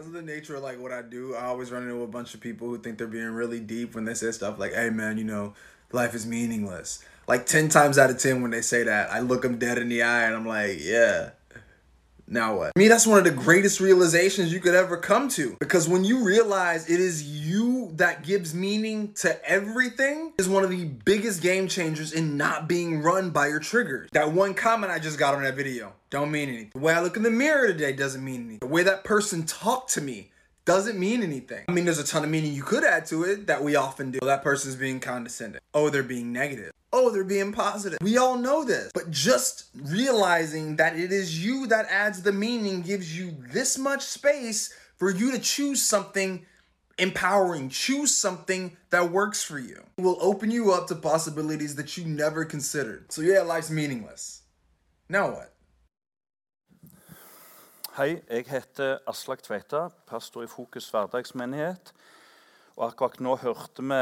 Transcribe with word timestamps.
Because 0.00 0.14
of 0.14 0.24
the 0.24 0.32
nature 0.32 0.56
of 0.56 0.62
like 0.62 0.80
what 0.80 0.92
I 0.92 1.02
do, 1.02 1.34
I 1.34 1.44
always 1.44 1.70
run 1.70 1.82
into 1.82 2.02
a 2.02 2.06
bunch 2.06 2.32
of 2.32 2.40
people 2.40 2.68
who 2.68 2.78
think 2.78 2.96
they're 2.96 3.06
being 3.06 3.26
really 3.26 3.60
deep 3.60 3.94
when 3.94 4.06
they 4.06 4.14
say 4.14 4.30
stuff 4.30 4.58
like, 4.58 4.72
"Hey, 4.72 4.88
man, 4.88 5.18
you 5.18 5.24
know, 5.24 5.52
life 5.92 6.14
is 6.14 6.24
meaningless." 6.24 7.04
Like 7.28 7.44
ten 7.44 7.68
times 7.68 7.98
out 7.98 8.08
of 8.08 8.18
ten, 8.18 8.40
when 8.40 8.50
they 8.50 8.62
say 8.62 8.82
that, 8.82 9.12
I 9.12 9.20
look 9.20 9.42
them 9.42 9.58
dead 9.58 9.76
in 9.76 9.90
the 9.90 10.02
eye 10.02 10.22
and 10.22 10.34
I'm 10.34 10.46
like, 10.46 10.78
"Yeah." 10.80 11.32
Now 12.32 12.56
what? 12.56 12.72
I 12.76 12.78
mean, 12.78 12.88
that's 12.88 13.08
one 13.08 13.18
of 13.18 13.24
the 13.24 13.32
greatest 13.32 13.80
realizations 13.80 14.52
you 14.52 14.60
could 14.60 14.74
ever 14.74 14.96
come 14.96 15.28
to. 15.30 15.56
Because 15.58 15.88
when 15.88 16.04
you 16.04 16.24
realize 16.24 16.88
it 16.88 17.00
is 17.00 17.24
you 17.24 17.90
that 17.94 18.22
gives 18.22 18.54
meaning 18.54 19.12
to 19.14 19.44
everything, 19.48 20.32
is 20.38 20.48
one 20.48 20.62
of 20.62 20.70
the 20.70 20.84
biggest 20.84 21.42
game 21.42 21.66
changers 21.66 22.12
in 22.12 22.36
not 22.36 22.68
being 22.68 23.02
run 23.02 23.30
by 23.30 23.48
your 23.48 23.58
triggers. 23.58 24.08
That 24.12 24.30
one 24.30 24.54
comment 24.54 24.92
I 24.92 25.00
just 25.00 25.18
got 25.18 25.34
on 25.34 25.42
that 25.42 25.56
video 25.56 25.92
don't 26.10 26.30
mean 26.30 26.48
anything. 26.48 26.70
The 26.72 26.80
way 26.80 26.92
I 26.92 27.00
look 27.00 27.16
in 27.16 27.24
the 27.24 27.30
mirror 27.30 27.66
today 27.66 27.92
doesn't 27.92 28.24
mean 28.24 28.42
anything. 28.42 28.58
The 28.60 28.66
way 28.66 28.84
that 28.84 29.04
person 29.04 29.44
talked 29.44 29.92
to 29.94 30.00
me 30.00 30.29
doesn't 30.64 30.98
mean 30.98 31.22
anything. 31.22 31.64
I 31.68 31.72
mean, 31.72 31.84
there's 31.84 31.98
a 31.98 32.04
ton 32.04 32.24
of 32.24 32.30
meaning 32.30 32.52
you 32.52 32.62
could 32.62 32.84
add 32.84 33.06
to 33.06 33.24
it 33.24 33.46
that 33.46 33.62
we 33.62 33.76
often 33.76 34.10
do. 34.10 34.18
That 34.22 34.42
person's 34.42 34.76
being 34.76 35.00
condescending. 35.00 35.60
Oh, 35.74 35.90
they're 35.90 36.02
being 36.02 36.32
negative. 36.32 36.72
Oh, 36.92 37.10
they're 37.10 37.24
being 37.24 37.52
positive. 37.52 37.98
We 38.02 38.18
all 38.18 38.36
know 38.36 38.64
this. 38.64 38.90
But 38.92 39.10
just 39.10 39.66
realizing 39.74 40.76
that 40.76 40.98
it 40.98 41.12
is 41.12 41.44
you 41.44 41.66
that 41.68 41.86
adds 41.88 42.22
the 42.22 42.32
meaning 42.32 42.82
gives 42.82 43.16
you 43.16 43.36
this 43.52 43.78
much 43.78 44.02
space 44.02 44.74
for 44.96 45.10
you 45.10 45.32
to 45.32 45.38
choose 45.38 45.82
something 45.82 46.44
empowering. 46.98 47.68
Choose 47.68 48.14
something 48.14 48.76
that 48.90 49.10
works 49.10 49.42
for 49.42 49.58
you. 49.58 49.82
It 49.96 50.02
will 50.02 50.18
open 50.20 50.50
you 50.50 50.72
up 50.72 50.88
to 50.88 50.94
possibilities 50.94 51.76
that 51.76 51.96
you 51.96 52.04
never 52.04 52.44
considered. 52.44 53.10
So, 53.12 53.22
yeah, 53.22 53.40
life's 53.40 53.70
meaningless. 53.70 54.42
Now 55.08 55.30
what? 55.30 55.54
Hei, 58.00 58.14
jeg 58.30 58.46
heter 58.48 58.94
Aslak 59.10 59.42
Tveita, 59.44 59.90
pastor 60.08 60.46
i 60.46 60.46
Fokus 60.48 60.86
hverdagsmenighet. 60.88 61.90
Og 62.78 62.86
akkurat 62.86 63.18
nå 63.20 63.34
hørte 63.42 63.84
vi 63.84 63.98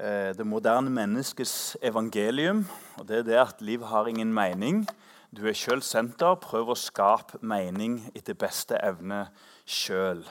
eh, 0.00 0.32
det 0.34 0.46
moderne 0.46 0.90
menneskets 0.90 1.76
evangelium. 1.86 2.64
Og 2.98 3.06
det 3.06 3.20
er 3.20 3.28
det 3.28 3.38
at 3.44 3.62
livet 3.62 3.86
har 3.92 4.10
ingen 4.10 4.34
mening. 4.34 4.82
Du 5.30 5.46
er 5.46 5.54
sjøl 5.54 5.84
senter. 5.86 6.34
Prøv 6.42 6.74
å 6.74 6.78
skape 6.80 7.38
mening 7.46 8.00
etter 8.10 8.34
beste 8.34 8.74
evne 8.82 9.28
sjøl. 9.62 10.26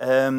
Eh, 0.00 0.32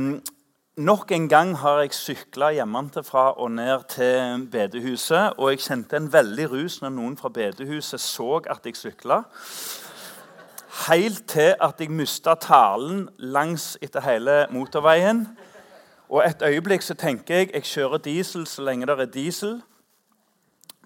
nok 0.81 1.13
en 1.13 1.29
gang 1.29 1.55
har 1.61 1.85
jeg 1.85 1.94
sykla 1.94 2.55
hjemmefra 2.57 3.35
og 3.38 3.53
ned 3.61 3.85
til 4.00 4.50
bedehuset. 4.50 5.38
Og 5.38 5.53
jeg 5.53 5.67
kjente 5.69 6.02
en 6.02 6.09
veldig 6.09 6.53
rus 6.57 6.81
når 6.81 6.97
noen 6.97 7.22
fra 7.22 7.29
bedehuset 7.29 8.02
så 8.02 8.39
at 8.50 8.66
jeg 8.66 8.81
sykla. 8.81 9.27
Helt 10.75 11.27
til 11.27 11.53
at 11.61 11.79
jeg 11.79 11.89
mista 11.89 12.33
talen 12.35 13.05
langs 13.17 13.77
etter 13.81 14.03
hele 14.03 14.33
motorveien. 14.51 15.23
Og 16.09 16.25
et 16.27 16.41
øyeblikk 16.43 16.83
så 16.83 16.93
tenker 16.99 17.35
jeg 17.35 17.53
jeg 17.53 17.63
kjører 17.63 18.01
diesel 18.03 18.43
så 18.47 18.61
lenge 18.61 18.85
det 18.85 18.99
er 18.99 19.05
diesel. 19.05 19.61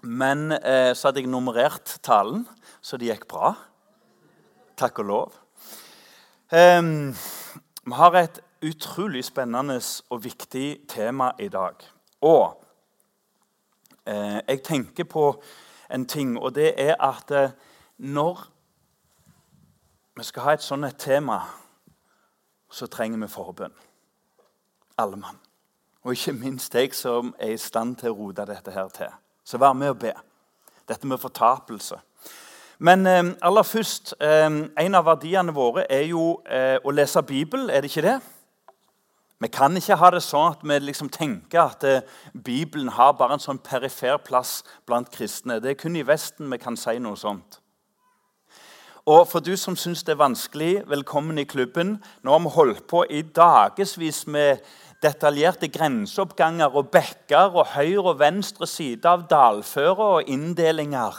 Men 0.02 0.52
eh, 0.52 0.94
så 0.94 1.08
hadde 1.08 1.20
jeg 1.20 1.28
nummerert 1.28 1.98
talen, 2.02 2.46
så 2.80 2.96
det 2.96 3.10
gikk 3.10 3.26
bra. 3.28 3.52
Takk 4.76 5.02
og 5.02 5.04
lov. 5.04 5.34
Um, 6.54 7.10
vi 7.84 7.92
har 7.98 8.14
et 8.16 8.40
utrolig 8.62 9.24
spennende 9.24 9.80
og 10.10 10.24
viktig 10.24 10.78
tema 10.88 11.32
i 11.38 11.48
dag. 11.48 11.74
Og 12.20 12.64
eh, 14.06 14.38
jeg 14.48 14.62
tenker 14.62 15.04
på 15.04 15.42
en 15.90 16.06
ting, 16.06 16.38
og 16.38 16.54
det 16.54 16.74
er 16.76 16.94
at 17.00 17.30
eh, 17.30 17.50
når 17.98 18.49
vi 20.16 20.24
skal 20.24 20.42
ha 20.42 20.52
et 20.56 20.64
sånt 20.64 20.84
et 20.84 20.98
tema, 20.98 21.40
så 22.70 22.86
trenger 22.86 23.18
vi 23.18 23.28
forbønn. 23.28 23.74
Alle 24.98 25.16
mann. 25.16 25.38
Og 26.02 26.12
ikke 26.12 26.32
minst 26.32 26.74
jeg 26.74 26.94
som 26.94 27.34
er 27.38 27.54
i 27.54 27.60
stand 27.60 27.96
til 28.00 28.12
å 28.12 28.18
rote 28.18 28.46
dette 28.48 28.72
her 28.72 28.88
til. 28.94 29.12
Så 29.44 29.58
vær 29.58 29.72
med 29.76 29.94
og 29.94 30.00
be. 30.00 30.12
Dette 30.88 31.06
med 31.06 31.20
fortapelse. 31.20 31.98
Men 32.78 33.06
eh, 33.06 33.24
aller 33.42 33.62
først 33.62 34.14
eh, 34.20 34.46
En 34.84 34.94
av 34.96 35.04
verdiene 35.04 35.52
våre 35.52 35.84
er 35.92 36.06
jo 36.08 36.40
eh, 36.48 36.78
å 36.80 36.94
lese 36.94 37.22
Bibelen, 37.22 37.70
er 37.70 37.84
det 37.84 37.90
ikke 37.90 38.06
det? 38.06 38.18
Vi 39.40 39.48
kan 39.48 39.76
ikke 39.76 39.96
ha 39.96 40.10
det 40.12 40.20
sånn 40.24 40.54
at 40.54 40.64
vi 40.64 40.76
liksom 40.84 41.08
tenker 41.12 41.62
at 41.62 41.84
eh, 41.88 42.02
Bibelen 42.32 42.90
har 42.92 43.14
bare 43.16 43.38
en 43.38 43.40
sånn 43.42 43.60
perifer 43.64 44.18
plass 44.20 44.58
blant 44.88 45.08
kristne. 45.12 45.60
Det 45.60 45.72
er 45.72 45.78
kun 45.80 45.96
i 45.96 46.04
Vesten 46.04 46.50
vi 46.52 46.58
kan 46.60 46.76
si 46.76 46.98
noe 47.00 47.16
sånt. 47.16 47.59
Og 49.08 49.28
for 49.28 49.40
du 49.40 49.54
som 49.56 49.76
syns 49.80 50.02
det 50.04 50.12
er 50.12 50.20
vanskelig, 50.20 50.82
velkommen 50.88 51.38
i 51.40 51.46
klubben. 51.48 51.96
Nå 52.22 52.34
har 52.34 52.42
vi 52.44 52.52
holdt 52.52 52.82
på 52.86 53.04
i 53.08 53.22
dagevis 53.22 54.26
med 54.26 54.60
detaljerte 55.00 55.70
grenseoppganger 55.72 56.76
og 56.76 56.90
bekker 56.92 57.56
og 57.56 57.72
høyre 57.72 58.12
og 58.12 58.18
venstre 58.20 58.68
side 58.68 59.08
av 59.08 59.24
dalfører 59.30 60.04
og 60.18 60.28
inndelinger 60.28 61.16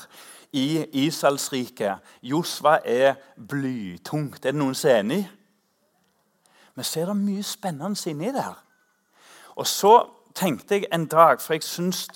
i 0.54 0.86
Israelsriket. 1.08 2.06
Josva 2.22 2.78
er 2.86 3.18
blytungt. 3.36 4.46
Er 4.46 4.54
det 4.54 4.62
noen 4.62 4.78
som 4.78 4.92
er 4.92 5.02
enig? 5.02 5.22
Vi 6.78 6.86
ser 6.86 7.10
det 7.10 7.18
mye 7.18 7.44
spennende 7.44 8.10
inni 8.10 8.30
der. 8.30 8.62
Og 9.58 9.68
så 9.68 10.04
tenkte 10.38 10.78
jeg 10.78 10.92
en 10.94 11.10
dag, 11.10 11.42
for 11.42 11.58
jeg 11.58 11.66
syns 11.66 12.08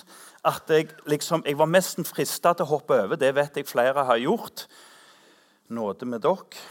at 0.45 0.69
jeg, 0.69 0.93
liksom, 1.09 1.41
jeg 1.45 1.57
var 1.57 1.65
mest 1.65 1.97
frista 2.05 2.53
til 2.53 2.67
å 2.67 2.75
hoppe 2.77 3.01
over. 3.01 3.17
Det 3.17 3.33
vet 3.33 3.57
jeg 3.57 3.67
flere 3.67 4.05
har 4.05 4.21
gjort 4.21 4.69
nåde 5.69 6.05
med 6.05 6.23
dere. 6.25 6.65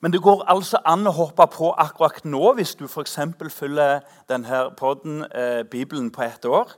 Men 0.00 0.12
det 0.12 0.20
går 0.22 0.44
altså 0.46 0.78
an 0.84 1.08
å 1.08 1.14
hoppe 1.16 1.46
på 1.50 1.72
akkurat 1.72 2.24
nå 2.28 2.52
hvis 2.58 2.76
du 2.76 2.84
f.eks. 2.84 3.16
følger 3.50 4.04
denne 4.28 4.60
podden, 4.76 5.24
eh, 5.32 5.64
Bibelen, 5.64 6.10
på 6.10 6.22
ett 6.22 6.44
år. 6.44 6.76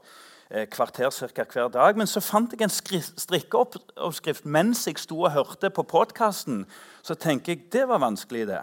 Eh, 0.51 0.65
kvarter 0.71 1.11
cirka 1.11 1.45
hver 1.45 1.69
dag. 1.69 1.97
Men 1.97 2.07
så 2.07 2.21
fant 2.21 2.53
jeg 2.53 2.63
en 2.63 2.73
strikkeoppskrift 3.19 4.47
mens 4.47 4.87
jeg 4.87 4.97
sto 4.99 5.21
og 5.27 5.35
hørte 5.35 5.71
på 5.71 5.83
podkasten. 5.83 6.65
Så 7.03 7.15
tenker 7.15 7.53
jeg 7.53 7.73
det 7.73 7.89
var 7.89 7.99
vanskelig, 7.99 8.47
det. 8.47 8.63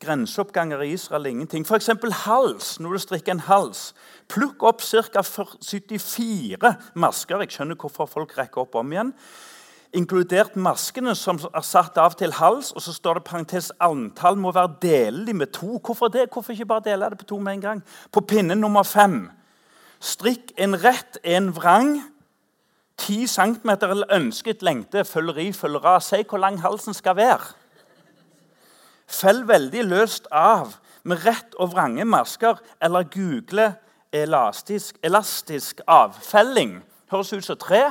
Grenseoppganger 0.00 0.80
i 0.80 0.92
Israel 0.96 1.26
ingenting. 1.26 1.66
F.eks. 1.66 1.90
hals. 2.24 2.80
Når 2.80 2.92
du 2.92 2.98
strikker 2.98 3.36
en 3.36 3.46
hals, 3.46 3.94
plukk 4.28 4.62
opp 4.62 4.80
ca. 4.80 5.22
74 5.22 6.74
masker. 6.94 7.44
Jeg 7.44 7.52
skjønner 7.52 7.76
hvorfor 7.76 8.08
folk 8.10 8.38
rekker 8.38 8.64
opp 8.64 8.74
om 8.74 8.92
igjen 8.92 9.14
inkludert 9.96 10.56
maskene 10.56 11.14
som 11.18 11.38
er 11.50 11.64
satt 11.66 11.98
av 11.98 12.14
til 12.18 12.32
hals. 12.38 12.72
Og 12.76 12.84
så 12.84 12.94
står 12.94 13.18
det 13.18 13.26
parentes 13.28 13.70
antall 13.82 14.38
må 14.38 14.52
være 14.54 14.76
delelig 14.82 15.36
med 15.36 15.52
to. 15.56 15.78
Hvorfor 15.78 16.12
det? 16.12 16.28
Hvorfor 16.32 16.54
ikke 16.54 16.68
bare 16.70 16.86
dele 16.86 17.10
det 17.10 17.20
på 17.22 17.30
to 17.32 17.38
med 17.38 17.58
en 17.58 17.66
gang? 17.66 17.82
På 18.12 18.20
pinne 18.20 18.54
nummer 18.54 18.86
fem. 18.86 19.28
Strikk 20.00 20.54
en 20.56 20.78
rett, 20.84 21.18
en 21.24 21.50
vrang. 21.56 21.98
10 23.00 23.26
cm 23.26 23.70
eller 23.70 24.12
ønsket 24.12 24.62
lengde. 24.62 25.04
Følger 25.04 25.38
i, 25.38 25.52
følger 25.52 25.86
av. 25.96 26.00
Si 26.04 26.22
hvor 26.28 26.38
lang 26.38 26.60
halsen 26.60 26.94
skal 26.94 27.16
være. 27.16 27.54
Fell 29.10 29.42
veldig 29.48 29.84
løst 29.88 30.28
av 30.30 30.76
med 31.02 31.24
rett 31.24 31.56
og 31.58 31.72
vrange 31.72 32.04
masker, 32.04 32.58
eller 32.84 33.08
google 33.10 33.72
elastisk, 34.12 34.98
elastisk 35.02 35.80
avfelling. 35.86 36.80
Høres 37.10 37.32
ut 37.32 37.46
som 37.46 37.58
tre. 37.58 37.88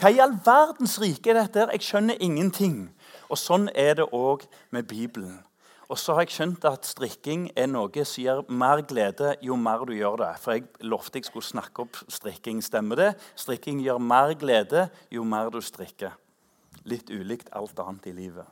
Hva 0.00 0.08
i 0.08 0.20
all 0.24 0.32
verdens 0.40 0.94
rike 0.96 1.28
er 1.28 1.36
dette? 1.42 1.66
Jeg 1.74 1.84
skjønner 1.84 2.22
ingenting. 2.24 2.76
Og 3.28 3.36
Sånn 3.36 3.66
er 3.76 3.98
det 3.98 4.06
òg 4.16 4.46
med 4.72 4.86
Bibelen. 4.88 5.34
Og 5.92 5.98
så 6.00 6.14
har 6.16 6.24
jeg 6.24 6.32
skjønt 6.38 6.64
at 6.64 6.88
strikking 6.88 7.50
er 7.52 7.66
noe 7.68 8.04
som 8.08 8.22
gir 8.22 8.40
mer 8.48 8.80
glede 8.88 9.34
jo 9.44 9.58
mer 9.60 9.84
du 9.84 9.92
gjør 9.92 10.16
det. 10.22 10.30
For 10.40 10.56
jeg 10.56 10.86
lovte 10.88 11.20
jeg 11.20 11.26
skulle 11.28 11.44
snakke 11.44 11.84
opp 11.84 12.00
strikking. 12.08 12.62
Stemmer 12.64 12.96
det? 12.96 13.10
Strikking 13.36 13.82
gir 13.84 14.00
mer 14.00 14.32
glede 14.40 14.86
jo 15.12 15.26
mer 15.28 15.52
du 15.52 15.60
strikker. 15.60 16.16
Litt 16.88 17.12
ulikt 17.12 17.52
alt 17.52 17.84
annet 17.84 18.08
i 18.08 18.14
livet. 18.16 18.48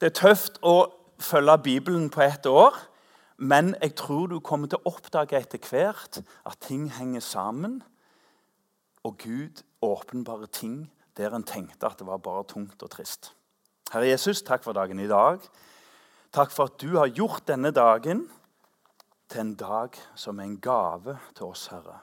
Det 0.00 0.08
er 0.08 0.16
tøft 0.22 0.56
å 0.64 0.88
følge 1.20 1.58
Bibelen 1.66 2.08
på 2.08 2.24
ett 2.24 2.48
år, 2.48 2.72
men 3.36 3.74
jeg 3.82 3.92
tror 4.00 4.32
du 4.32 4.38
kommer 4.40 4.72
til 4.72 4.80
å 4.80 4.94
oppdage 4.94 5.36
etter 5.36 5.60
hvert 5.68 6.22
at 6.22 6.64
ting 6.64 6.88
henger 6.96 7.20
sammen. 7.20 7.82
Og 9.04 9.18
Gud 9.20 9.60
åpenbare 9.84 10.46
ting 10.46 10.90
der 11.16 11.34
en 11.34 11.46
tenkte 11.46 11.86
at 11.86 12.00
det 12.00 12.06
var 12.08 12.22
bare 12.22 12.44
tungt 12.50 12.82
og 12.82 12.90
trist. 12.90 13.32
Herre 13.92 14.08
Jesus, 14.08 14.42
takk 14.42 14.64
for 14.64 14.74
dagen 14.74 14.98
i 14.98 15.10
dag. 15.10 15.42
Takk 16.34 16.50
for 16.50 16.70
at 16.70 16.80
du 16.82 16.96
har 16.96 17.12
gjort 17.14 17.46
denne 17.46 17.70
dagen 17.70 18.24
til 19.30 19.40
en 19.40 19.54
dag 19.54 19.94
som 20.18 20.40
er 20.40 20.48
en 20.48 20.60
gave 20.60 21.18
til 21.34 21.46
oss, 21.46 21.68
Herre. 21.70 22.00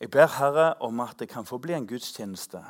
Jeg 0.00 0.10
ber 0.10 0.26
Herre 0.38 0.74
om 0.80 1.00
at 1.00 1.18
det 1.20 1.28
kan 1.28 1.46
få 1.46 1.60
bli 1.62 1.76
en 1.76 1.86
gudstjeneste 1.86 2.62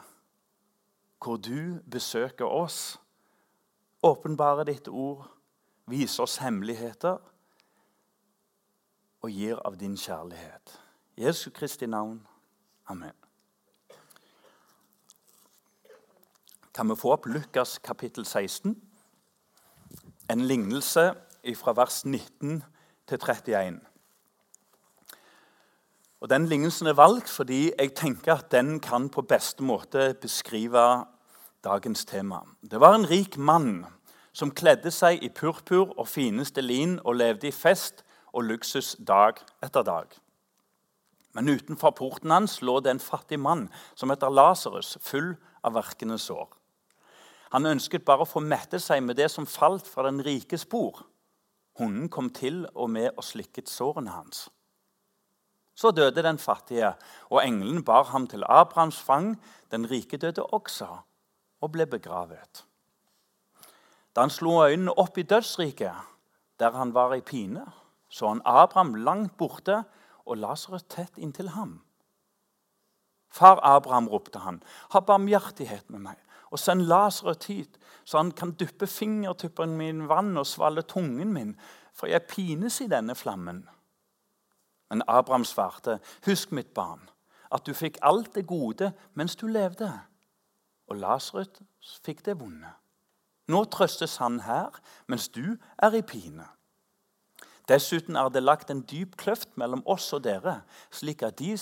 hvor 1.22 1.36
du 1.38 1.78
besøker 1.86 2.50
oss, 2.50 2.98
åpenbarer 4.02 4.66
ditt 4.66 4.88
ord, 4.88 5.28
viser 5.86 6.26
oss 6.26 6.40
hemmeligheter 6.42 7.20
og 9.22 9.30
gir 9.30 9.62
av 9.62 9.78
din 9.78 9.94
kjærlighet. 9.94 10.78
Jesu 11.14 11.50
Kristi 11.54 11.86
navn. 11.86 12.18
Amen. 12.90 13.21
Kan 16.74 16.88
vi 16.88 16.96
få 16.96 17.12
opp 17.12 17.26
Lukas 17.28 17.78
kapittel 17.84 18.24
16. 18.24 18.76
En 20.30 20.44
lignelse 20.48 21.12
fra 21.58 21.74
vers 21.76 22.04
19 22.04 22.62
til 23.08 23.18
31. 23.18 23.80
Og 26.20 26.30
Den 26.30 26.46
lignelsen 26.46 26.86
er 26.86 26.96
valgt 26.96 27.28
fordi 27.28 27.72
jeg 27.78 27.94
tenker 27.94 28.34
at 28.34 28.52
den 28.52 28.80
kan 28.80 29.10
på 29.10 29.22
beste 29.22 29.62
måte 29.62 30.14
beskrive 30.20 31.04
dagens 31.64 32.04
tema. 32.04 32.40
Det 32.62 32.80
var 32.80 32.94
en 32.94 33.10
rik 33.10 33.36
mann 33.36 33.84
som 34.32 34.50
kledde 34.50 34.90
seg 34.90 35.20
i 35.22 35.28
purpur 35.28 35.92
og 35.98 36.08
fineste 36.08 36.62
lin 36.62 37.00
og 37.04 37.18
levde 37.20 37.50
i 37.50 37.52
fest 37.52 38.04
og 38.32 38.46
luksus 38.48 38.96
dag 38.96 39.42
etter 39.62 39.82
dag. 39.82 40.08
Men 41.34 41.48
utenfor 41.48 41.90
porten 41.90 42.30
hans 42.30 42.60
lå 42.62 42.80
det 42.80 42.90
en 42.94 43.02
fattig 43.02 43.40
mann 43.40 43.68
som 43.94 44.10
heter 44.10 44.32
Lasarus, 44.32 44.96
full 45.00 45.34
av 45.64 45.76
verkende 45.76 46.18
sår. 46.18 46.61
Han 47.52 47.68
ønsket 47.68 48.04
bare 48.08 48.24
å 48.24 48.28
få 48.28 48.40
mette 48.40 48.80
seg 48.80 49.02
med 49.04 49.18
det 49.20 49.28
som 49.30 49.46
falt 49.46 49.88
fra 49.88 50.06
den 50.08 50.22
rikes 50.24 50.64
bord. 50.64 51.02
Hunden 51.80 52.08
kom 52.12 52.30
til 52.32 52.64
og 52.72 52.90
med 52.92 53.12
og 53.12 53.24
slikket 53.24 53.68
sårene 53.68 54.12
hans. 54.12 54.46
Så 55.74 55.90
døde 55.90 56.22
den 56.22 56.38
fattige, 56.38 56.92
og 57.30 57.40
engelen 57.44 57.84
bar 57.84 58.10
ham 58.12 58.26
til 58.28 58.44
Abrahams 58.48 59.00
fang. 59.00 59.34
Den 59.72 59.88
rike 59.90 60.16
døde 60.16 60.44
også 60.44 60.88
og 61.62 61.72
ble 61.72 61.86
begravet. 61.86 62.64
Da 64.12 64.26
han 64.26 64.32
slo 64.32 64.58
øynene 64.64 64.92
opp 64.98 65.18
i 65.18 65.24
dødsriket, 65.24 65.94
der 66.60 66.76
han 66.76 66.92
var 66.94 67.14
i 67.14 67.20
pine, 67.24 67.64
så 68.08 68.28
han 68.28 68.42
Abraham 68.44 68.94
langt 68.94 69.36
borte 69.36 69.82
og 70.26 70.36
Lasarus 70.36 70.84
tett 70.88 71.16
inntil 71.16 71.48
ham. 71.56 71.80
Far 73.32 73.60
Abraham, 73.64 74.10
ropte 74.12 74.42
han, 74.44 74.60
ha 74.92 75.00
barmhjertighet 75.00 75.88
med 75.90 76.04
meg, 76.10 76.18
og 76.52 76.60
send 76.60 76.84
Lasarus 76.86 77.46
hit, 77.48 77.78
så 78.04 78.20
han 78.20 78.32
kan 78.36 78.52
duppe 78.52 78.86
fingertuppen 78.86 79.76
min 79.78 80.04
i 80.04 80.08
vann 80.10 80.36
og 80.36 80.46
svalle 80.46 80.84
tungen 80.84 81.32
min, 81.32 81.54
for 81.96 82.10
jeg 82.10 82.28
pines 82.28 82.80
i 82.84 82.90
denne 82.92 83.16
flammen. 83.16 83.64
Men 84.90 85.02
Abraham 85.08 85.44
svarte, 85.48 85.98
husk, 86.26 86.52
mitt 86.52 86.74
barn, 86.76 87.08
at 87.52 87.64
du 87.66 87.72
fikk 87.74 87.98
alt 88.04 88.34
det 88.36 88.46
gode 88.46 88.92
mens 89.16 89.36
du 89.40 89.46
levde, 89.48 89.88
og 90.88 91.00
Lasarus 91.00 91.98
fikk 92.04 92.24
det 92.26 92.36
vonde. 92.40 92.74
Nå 93.48 93.64
trøstes 93.72 94.18
han 94.22 94.42
her, 94.46 94.76
mens 95.08 95.28
du 95.32 95.56
er 95.82 95.96
i 95.96 96.04
pine. 96.04 96.44
Dessuten 97.70 98.16
er 98.18 98.28
det 98.32 98.42
lagt 98.42 98.70
en 98.72 98.82
dyp 98.90 99.14
kløft 99.20 99.54
mellom 99.60 99.84
oss 99.88 100.08
og 100.16 100.24
dere, 100.26 100.60
slik 100.90 101.22
at 101.22 101.38
de 101.38 101.54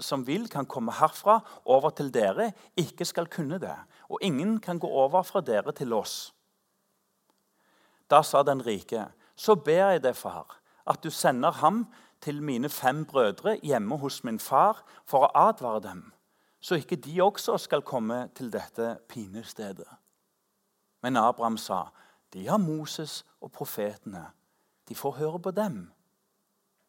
som 0.00 0.24
vil, 0.26 0.48
kan 0.48 0.66
komme 0.66 0.94
herfra 0.96 1.38
over 1.68 1.92
til 1.94 2.08
dere, 2.12 2.50
ikke 2.76 3.04
skal 3.04 3.28
kunne 3.30 3.60
det. 3.60 3.76
Og 4.12 4.18
ingen 4.20 4.58
kan 4.60 4.78
gå 4.78 4.86
over 4.86 5.22
fra 5.24 5.40
dere 5.40 5.72
til 5.72 5.92
oss. 5.96 6.34
Da 8.10 8.20
sa 8.22 8.42
den 8.44 8.60
rike, 8.66 9.06
så 9.36 9.54
ber 9.56 9.94
jeg 9.94 10.02
deg, 10.04 10.16
far, 10.16 10.58
at 10.86 11.00
du 11.00 11.10
sender 11.10 11.50
ham 11.62 11.86
til 12.20 12.42
mine 12.42 12.68
fem 12.68 13.06
brødre 13.08 13.56
hjemme 13.62 13.96
hos 13.98 14.20
min 14.24 14.38
far 14.38 14.84
for 15.08 15.24
å 15.24 15.32
advare 15.48 15.80
dem, 15.80 16.02
så 16.60 16.76
ikke 16.76 17.00
de 17.00 17.22
også 17.22 17.56
skal 17.58 17.82
komme 17.82 18.28
til 18.36 18.52
dette 18.52 18.98
pinestedet. 19.08 19.88
Men 21.02 21.16
Abraham 21.16 21.56
sa, 21.56 21.86
de 22.32 22.46
har 22.48 22.60
Moses 22.60 23.24
og 23.40 23.50
profetene. 23.52 24.26
De 24.88 24.94
får 24.94 25.18
høre 25.18 25.40
på 25.40 25.50
dem. 25.50 25.90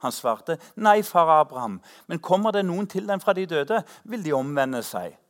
Han 0.04 0.12
svarte, 0.12 0.58
'Nei, 0.76 1.02
far 1.02 1.30
Abraham, 1.40 1.82
men 2.08 2.20
kommer 2.20 2.52
det 2.52 2.66
noen 2.66 2.88
til 2.88 3.08
dem 3.08 3.20
fra 3.20 3.34
de 3.34 3.46
døde, 3.46 3.84
vil 4.04 4.26
de 4.26 4.34
omvende 4.34 4.84
seg.' 4.84 5.23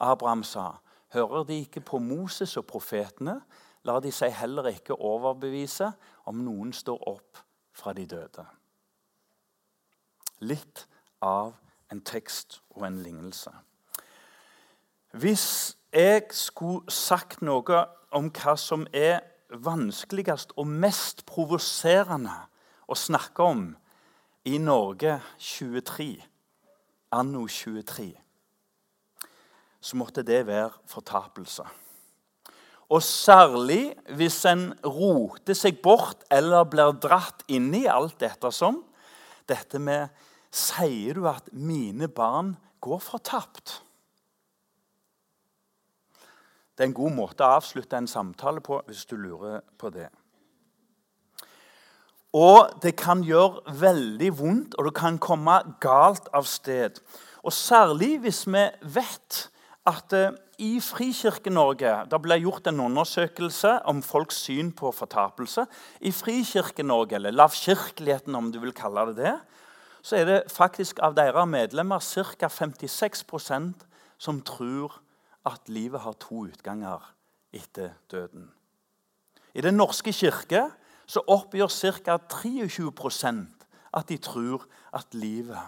Abraham 0.00 0.42
sa, 0.42 0.70
'Hører 1.12 1.44
de 1.44 1.58
ikke 1.60 1.80
på 1.80 1.98
Moses 1.98 2.56
og 2.56 2.66
profetene?' 2.66 3.40
lar 3.82 4.00
de 4.00 4.12
seg 4.12 4.32
heller 4.32 4.66
ikke 4.66 4.94
overbevise 5.00 5.92
om 6.28 6.42
noen 6.44 6.72
står 6.72 7.08
opp 7.08 7.38
fra 7.72 7.92
de 7.96 8.06
døde. 8.06 8.44
Litt 10.40 10.86
av 11.22 11.54
en 11.92 12.00
tekst 12.00 12.60
og 12.70 12.86
en 12.86 13.02
lignelse. 13.02 13.50
Hvis 15.10 15.76
jeg 15.92 16.28
skulle 16.30 16.92
sagt 16.92 17.42
noe 17.42 17.84
om 18.14 18.30
hva 18.30 18.54
som 18.60 18.86
er 18.92 19.20
vanskeligst 19.50 20.52
og 20.56 20.66
mest 20.66 21.24
provoserende 21.26 22.36
å 22.86 22.94
snakke 22.94 23.42
om 23.42 23.64
i 24.46 24.58
Norge 24.62 25.18
23, 25.38 26.12
anno 27.12 27.46
23, 27.50 28.12
så 29.80 29.96
måtte 29.96 30.24
det 30.26 30.44
være 30.46 30.70
fortapelse. 30.88 31.64
Og 32.90 33.02
særlig 33.02 33.94
hvis 34.18 34.42
en 34.50 34.70
roter 34.84 35.54
seg 35.54 35.78
bort 35.82 36.24
eller 36.32 36.66
blir 36.68 36.96
dratt 37.00 37.44
inn 37.48 37.70
i 37.76 37.86
alt 37.90 38.18
dette 38.20 38.50
som 38.54 38.82
dette 39.50 39.82
med 39.82 40.10
Sier 40.50 41.14
du 41.14 41.28
at 41.30 41.46
mine 41.54 42.08
barn 42.10 42.56
går 42.82 42.98
fortapt? 42.98 43.76
Det 46.74 46.82
er 46.82 46.88
en 46.88 46.96
god 46.96 47.14
måte 47.14 47.46
å 47.46 47.60
avslutte 47.60 47.94
en 47.94 48.10
samtale 48.10 48.58
på 48.58 48.80
hvis 48.88 49.04
du 49.06 49.14
lurer 49.14 49.60
på 49.78 49.92
det. 49.94 50.08
Og 52.34 52.72
det 52.82 52.96
kan 52.98 53.22
gjøre 53.26 53.76
veldig 53.78 54.32
vondt, 54.38 54.74
og 54.74 54.88
det 54.88 54.94
kan 54.98 55.18
komme 55.22 55.54
galt 55.82 56.26
av 56.34 56.50
sted. 56.50 56.98
Og 57.46 57.54
Særlig 57.54 58.16
hvis 58.24 58.42
vi 58.50 58.66
vet 58.96 59.40
at 59.88 60.12
uh, 60.12 60.36
i 60.60 60.76
Frikirke-Norge 60.84 61.92
Det 62.10 62.18
ble 62.20 62.36
gjort 62.42 62.66
en 62.68 62.82
undersøkelse 62.84 63.78
om 63.88 64.02
folks 64.04 64.42
syn 64.44 64.72
på 64.76 64.92
fortapelse. 64.92 65.64
I 66.00 66.12
Frikirke-Norge, 66.12 67.16
eller 67.16 67.32
lavkirkeligheten 67.32 68.34
om 68.34 68.50
du 68.52 68.60
vil 68.60 68.74
kalle 68.76 69.06
det 69.08 69.16
det, 69.22 69.36
så 70.02 70.16
er 70.16 70.24
det 70.24 70.52
faktisk 70.52 71.00
av 71.04 71.16
deres 71.16 71.48
medlemmer 71.48 72.00
ca. 72.00 72.48
56% 72.48 73.86
som 74.18 74.40
tror 74.44 75.00
at 75.46 75.68
livet 75.68 76.00
har 76.00 76.16
to 76.20 76.44
utganger 76.48 77.00
etter 77.52 77.96
døden. 78.10 78.50
I 79.54 79.60
Den 79.60 79.74
norske 79.74 80.12
kirke 80.12 80.68
så 81.06 81.24
oppgjør 81.26 81.72
ca. 82.04 82.16
23% 82.16 83.66
at 83.94 84.08
de 84.08 84.16
tror 84.16 84.68
at 84.94 85.14
livet 85.14 85.58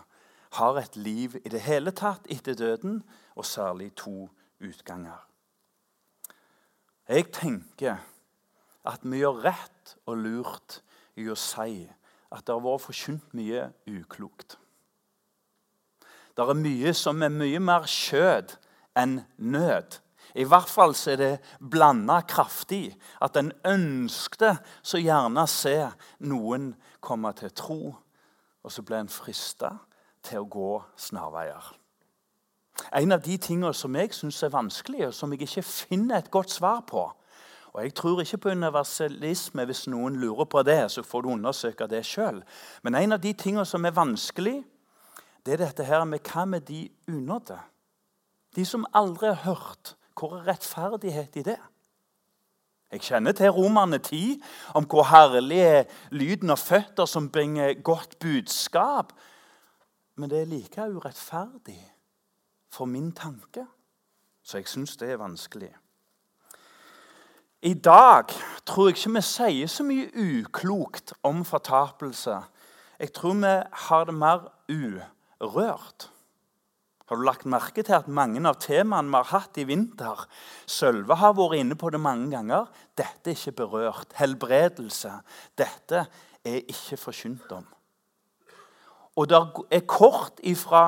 har 0.52 0.78
et 0.78 0.96
liv 0.96 1.36
i 1.44 1.48
det 1.48 1.60
hele 1.64 1.90
tatt 1.90 2.26
etter 2.30 2.54
døden, 2.54 3.02
og 3.34 3.46
særlig 3.46 3.92
to 3.96 4.28
utganger. 4.62 5.18
Jeg 7.08 7.32
tenker 7.32 7.98
at 8.84 9.02
vi 9.02 9.20
gjør 9.22 9.42
rett 9.44 9.96
og 10.06 10.18
lurt 10.22 10.80
i 11.18 11.28
å 11.30 11.36
si 11.38 11.82
at 12.32 12.46
det 12.46 12.54
har 12.54 12.64
vært 12.64 12.86
forkynt 12.86 13.34
mye 13.36 13.66
uklokt. 13.90 14.56
Det 16.32 16.46
er 16.48 16.56
mye 16.56 16.94
som 16.96 17.20
er 17.22 17.34
mye 17.34 17.60
mer 17.60 17.84
kjød 17.88 18.56
enn 18.96 19.18
nød. 19.36 19.98
I 20.34 20.46
hvert 20.48 20.70
fall 20.70 20.94
er 21.10 21.18
det 21.20 21.32
blanda 21.60 22.22
kraftig. 22.24 22.94
At 23.20 23.36
en 23.36 23.52
ønskte 23.68 24.54
så 24.80 25.00
gjerne 25.02 25.44
se 25.50 25.76
noen 26.24 26.72
komme 27.04 27.34
til 27.36 27.52
tro, 27.52 27.80
og 28.62 28.72
så 28.72 28.84
ble 28.86 29.02
en 29.02 29.12
frista 29.12 29.74
til 30.24 30.44
å 30.44 30.48
gå 30.48 30.72
snarveier. 30.96 31.81
En 32.92 33.12
av 33.12 33.22
de 33.22 33.36
tingene 33.36 33.74
som 33.74 33.96
jeg 33.96 34.14
syns 34.14 34.42
er 34.42 34.52
vanskelig, 34.52 35.06
og 35.06 35.14
som 35.14 35.32
jeg 35.32 35.42
ikke 35.46 35.62
finner 35.62 36.18
et 36.18 36.30
godt 36.30 36.50
svar 36.50 36.84
på 36.88 37.10
og 37.72 37.84
Jeg 37.84 37.94
tror 37.94 38.20
ikke 38.20 38.38
på 38.38 38.48
universalisme. 38.48 39.64
Hvis 39.64 39.86
noen 39.88 40.16
lurer 40.16 40.44
på 40.44 40.62
det, 40.62 40.90
så 40.90 41.02
får 41.02 41.22
du 41.22 41.28
undersøke 41.28 41.86
det 41.88 42.04
sjøl. 42.06 42.42
Men 42.82 42.94
en 42.94 43.12
av 43.12 43.20
de 43.20 43.32
tingene 43.32 43.64
som 43.66 43.84
er 43.84 43.96
vanskelig, 43.96 44.64
det 45.46 45.54
er 45.54 45.64
dette 45.64 45.84
her 45.84 46.04
med 46.04 46.20
hva 46.20 46.44
med 46.44 46.60
de 46.68 46.90
unådde? 47.08 47.58
De 48.56 48.64
som 48.64 48.86
aldri 48.92 49.26
har 49.26 49.44
hørt. 49.48 49.96
Hvor 50.18 50.36
er 50.36 50.46
rettferdighet 50.52 51.36
i 51.36 51.42
det? 51.42 51.58
Jeg 52.92 53.00
kjenner 53.00 53.32
til 53.32 53.48
Romerne 53.50 53.98
10, 53.98 54.42
om 54.74 54.84
hvor 54.84 55.08
herlig 55.08 55.60
er 55.64 55.84
lyden 56.10 56.52
av 56.52 56.60
føtter 56.60 57.08
som 57.08 57.30
bringer 57.32 57.72
godt 57.80 58.18
budskap. 58.20 59.16
Men 60.16 60.30
det 60.30 60.42
er 60.42 60.52
like 60.52 60.90
urettferdig 60.92 61.80
for 62.72 62.88
min 62.88 63.12
tanke. 63.12 63.66
Så 64.42 64.58
jeg 64.58 64.70
syns 64.70 64.96
det 64.96 65.12
er 65.12 65.20
vanskelig. 65.20 65.70
I 67.62 67.74
dag 67.78 68.32
tror 68.66 68.88
jeg 68.88 68.96
ikke 68.96 69.12
vi 69.14 69.22
sier 69.22 69.68
så 69.70 69.84
mye 69.86 70.08
uklokt 70.18 71.12
om 71.22 71.44
fortapelse. 71.46 72.40
Jeg 72.98 73.12
tror 73.14 73.36
vi 73.38 73.52
har 73.86 74.08
det 74.08 74.14
mer 74.14 74.48
urørt. 74.66 76.08
Har 77.06 77.16
du 77.20 77.22
lagt 77.22 77.46
merke 77.46 77.84
til 77.84 77.94
at 77.94 78.08
mange 78.08 78.40
av 78.48 78.58
temaene 78.62 79.12
vi 79.12 79.20
har 79.20 79.30
hatt 79.30 79.58
i 79.60 79.66
vinter 79.68 80.24
Sølve 80.66 81.18
har 81.20 81.36
vært 81.36 81.58
inne 81.60 81.76
på 81.78 81.90
det 81.92 82.00
mange 82.00 82.30
ganger. 82.32 82.70
Dette 82.98 83.30
er 83.30 83.36
ikke 83.36 83.58
berørt. 83.62 84.14
Helbredelse. 84.18 85.12
Dette 85.58 86.06
er 86.42 86.60
ikke 86.62 86.96
forkynt 86.98 87.52
om. 87.52 87.66
Og 89.20 89.28
det 89.28 89.42
er 89.70 89.84
kort 89.86 90.40
ifra 90.42 90.86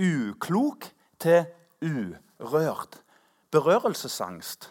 uklok 0.00 0.90
til 1.20 1.44
urørt. 1.82 3.02
berørelsesangst. 3.50 4.70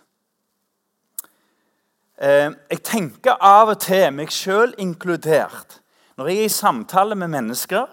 Eh, 2.16 2.52
jeg 2.72 2.84
tenker 2.84 3.36
av 3.44 3.74
og 3.74 3.82
til, 3.84 4.06
meg 4.16 4.32
sjøl 4.32 4.72
inkludert, 4.80 5.82
når 6.16 6.30
jeg 6.32 6.40
er 6.40 6.48
i 6.48 6.54
samtale 6.54 7.16
med 7.16 7.32
mennesker, 7.32 7.88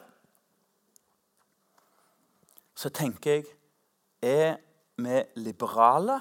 så 2.76 2.90
tenker 2.90 3.30
jeg 3.30 3.46
Er 4.22 4.56
vi 4.96 5.22
liberale, 5.36 6.20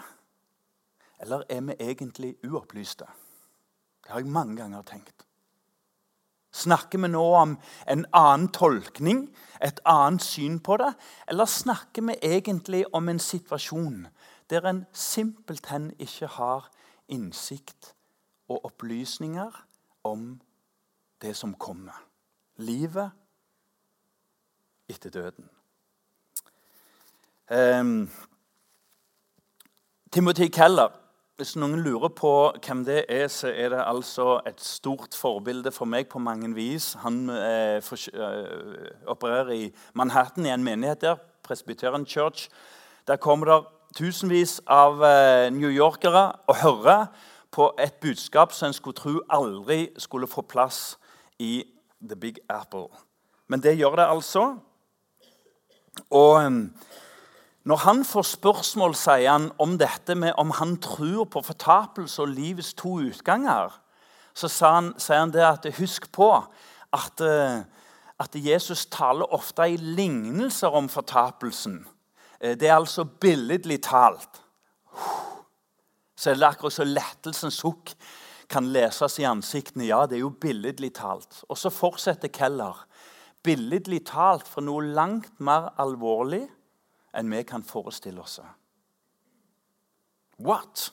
eller 1.20 1.44
er 1.50 1.62
vi 1.62 1.76
egentlig 1.80 2.36
uopplyste? 2.44 3.06
Det 4.04 4.12
har 4.12 4.20
jeg 4.20 4.30
mange 4.30 4.58
ganger 4.58 4.82
tenkt. 4.82 5.25
Snakker 6.66 6.98
vi 6.98 7.12
nå 7.14 7.24
om 7.38 7.58
en 7.88 8.06
annen 8.16 8.48
tolkning, 8.50 9.28
et 9.62 9.80
annet 9.86 10.24
syn 10.26 10.58
på 10.64 10.78
det? 10.82 10.94
Eller 11.30 11.46
snakker 11.46 12.08
vi 12.08 12.16
egentlig 12.26 12.86
om 12.94 13.10
en 13.10 13.22
situasjon 13.22 14.08
der 14.50 14.66
en 14.66 14.86
simpelthen 14.94 15.92
ikke 16.02 16.30
har 16.38 16.70
innsikt 17.08 17.94
og 18.50 18.66
opplysninger 18.66 19.62
om 20.10 20.42
det 21.22 21.36
som 21.38 21.54
kommer? 21.54 22.02
Livet 22.58 23.12
etter 24.90 25.10
døden. 25.10 25.50
Um, 27.52 28.10
Timothy 30.12 30.50
Keller 30.50 31.05
hvis 31.36 31.58
noen 31.60 31.82
lurer 31.84 32.14
på 32.16 32.30
hvem 32.64 32.86
det 32.88 33.02
er, 33.12 33.26
så 33.28 33.50
er 33.52 33.74
det 33.74 33.82
altså 33.84 34.38
et 34.48 34.62
stort 34.64 35.16
forbilde 35.20 35.72
for 35.76 35.88
meg 35.90 36.08
på 36.08 36.20
mange 36.24 36.54
vis. 36.56 36.94
Han 37.04 37.26
eh, 37.30 37.82
for, 37.84 38.00
eh, 38.16 38.94
opererer 39.12 39.52
i 39.52 39.66
Manhattan, 39.94 40.46
i 40.46 40.54
en 40.54 40.64
menighet 40.64 41.02
der, 41.02 41.20
Presbyterian 41.44 42.06
Church. 42.06 42.48
Der 43.08 43.20
kommer 43.20 43.52
det 43.52 43.60
tusenvis 44.00 44.62
av 44.68 45.04
eh, 45.04 45.52
newyorkere 45.52 46.32
og 46.48 46.62
hører 46.64 47.08
på 47.52 47.68
et 47.80 48.00
budskap 48.00 48.56
som 48.56 48.72
en 48.72 48.78
skulle 48.78 48.96
tro 48.96 49.20
aldri 49.30 49.90
skulle 50.00 50.32
få 50.32 50.42
plass 50.42 50.96
i 51.40 51.66
The 52.00 52.16
Big 52.16 52.40
Apple. 52.50 52.88
Men 53.48 53.60
det 53.60 53.76
gjør 53.76 54.00
det 54.00 54.08
altså. 54.08 54.56
Og 56.10 56.40
når 57.66 57.82
han 57.82 58.04
får 58.06 58.28
spørsmål 58.30 58.94
sier 58.94 59.32
han, 59.32 59.48
om 59.58 59.74
dette 59.82 60.14
med 60.16 60.36
om 60.38 60.52
han 60.54 60.76
tror 60.78 61.26
på 61.34 61.42
fortapelse 61.42 62.22
og 62.22 62.30
livets 62.30 62.76
to 62.78 63.00
utganger, 63.08 63.74
så 64.38 64.50
han, 64.68 64.92
sier 65.02 65.24
han 65.24 65.34
det 65.34 65.42
at 65.48 65.66
husk 65.80 66.12
på 66.14 66.30
at, 66.94 67.22
eh, 67.26 67.64
at 68.22 68.38
Jesus 68.38 68.86
taler 68.94 69.34
ofte 69.34 69.66
i 69.72 69.80
lignelser 69.82 70.76
om 70.78 70.90
fortapelsen. 70.92 71.80
Eh, 72.40 72.54
det 72.54 72.70
er 72.70 72.78
altså 72.78 73.06
billedlig 73.06 73.80
talt. 73.88 74.44
Så 76.16 76.32
er 76.32 76.38
det 76.38 76.48
akkurat 76.48 76.76
så 76.76 76.86
lettelsens 76.86 77.58
sukk 77.64 77.96
kan 78.50 78.68
leses 78.70 79.18
i 79.20 79.26
ansiktene. 79.26 79.88
Ja, 79.90 80.04
det 80.06 80.20
er 80.20 80.28
jo 80.28 80.30
billedlig 80.30 80.94
talt. 81.00 81.42
Og 81.50 81.58
så 81.58 81.74
fortsetter 81.74 82.30
Keller. 82.30 82.86
Billedlig 83.42 84.04
talt 84.06 84.46
for 84.48 84.62
noe 84.62 84.86
langt 84.86 85.34
mer 85.42 85.72
alvorlig 85.82 86.46
enn 87.16 87.32
vi 87.32 87.44
kan 87.48 87.64
forestille 87.64 88.22
oss. 88.22 88.40
What? 90.40 90.92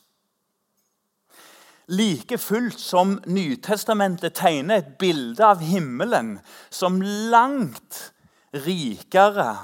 Like 1.87 2.39
fullt 2.39 2.81
som 2.81 3.19
Nytestamentet 3.27 4.37
tegner 4.39 4.81
et 4.81 4.99
bilde 4.99 5.45
av 5.45 5.61
himmelen 5.61 6.37
som 6.71 7.01
langt 7.03 8.13
rikere 8.55 9.57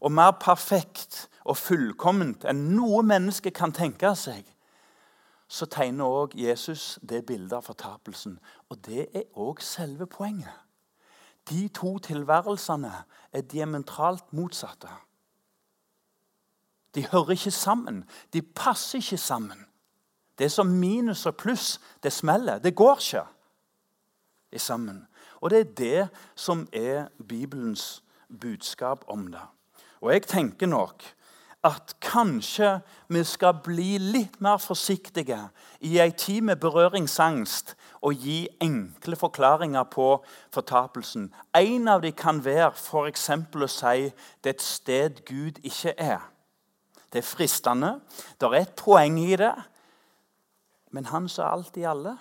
og 0.00 0.12
mer 0.12 0.34
perfekt 0.42 1.28
og 1.44 1.56
fullkomment 1.56 2.44
enn 2.48 2.72
noe 2.74 3.02
menneske 3.06 3.52
kan 3.54 3.72
tenke 3.72 4.10
seg, 4.18 4.42
så 5.50 5.66
tegner 5.66 6.06
òg 6.06 6.34
Jesus 6.38 6.98
det 7.02 7.24
bildet 7.26 7.56
av 7.58 7.66
fortapelsen. 7.66 8.36
Og 8.70 8.78
det 8.86 9.08
er 9.14 9.26
òg 9.34 9.62
selve 9.62 10.06
poenget. 10.06 10.54
De 11.50 11.66
to 11.74 11.96
tilværelsene 11.98 12.92
er 13.32 13.46
diametralt 13.50 14.32
motsatte. 14.36 14.90
De 16.94 17.06
hører 17.06 17.30
ikke 17.30 17.50
sammen. 17.50 18.04
De 18.32 18.42
passer 18.42 18.98
ikke 18.98 19.16
sammen. 19.16 19.66
Det 20.38 20.44
er 20.44 20.48
som 20.48 20.66
minus 20.66 21.26
og 21.26 21.36
pluss. 21.36 21.80
Det 22.02 22.12
smeller. 22.12 22.58
Det 22.58 22.74
går 22.74 22.96
ikke 22.96 23.24
i 24.52 24.58
sammen. 24.58 25.06
Og 25.40 25.50
det 25.50 25.60
er 25.60 25.74
det 25.74 26.08
som 26.34 26.68
er 26.72 27.08
Bibelens 27.28 28.02
budskap 28.40 29.04
om 29.08 29.26
det. 29.26 29.46
Og 30.00 30.12
jeg 30.12 30.22
tenker 30.22 30.66
nok 30.66 31.04
at 31.64 31.96
kanskje 32.00 32.80
vi 33.08 33.20
skal 33.24 33.58
bli 33.64 33.98
litt 34.00 34.38
mer 34.40 34.56
forsiktige 34.56 35.38
i 35.84 35.98
ei 36.00 36.10
tid 36.10 36.40
med 36.48 36.56
berøringsangst 36.56 37.74
og 38.00 38.14
gi 38.16 38.48
enkle 38.64 39.16
forklaringer 39.16 39.84
på 39.92 40.24
fortapelsen. 40.54 41.28
En 41.54 41.88
av 41.88 42.00
dem 42.00 42.16
kan 42.16 42.40
være 42.44 42.72
f.eks. 42.72 43.28
å 43.28 43.68
si 43.68 44.08
det 44.40 44.54
er 44.54 44.56
et 44.56 44.64
sted 44.64 45.20
Gud 45.28 45.60
ikke 45.62 45.94
er. 45.98 46.24
Det 47.12 47.18
er 47.18 47.26
fristende. 47.26 47.98
Det 48.40 48.48
er 48.48 48.60
et 48.60 48.74
poeng 48.78 49.18
i 49.20 49.36
det. 49.36 49.54
Men 50.90 51.06
han 51.10 51.28
sa 51.28 51.50
alt 51.52 51.76
i 51.76 51.86
alle. 51.86 52.16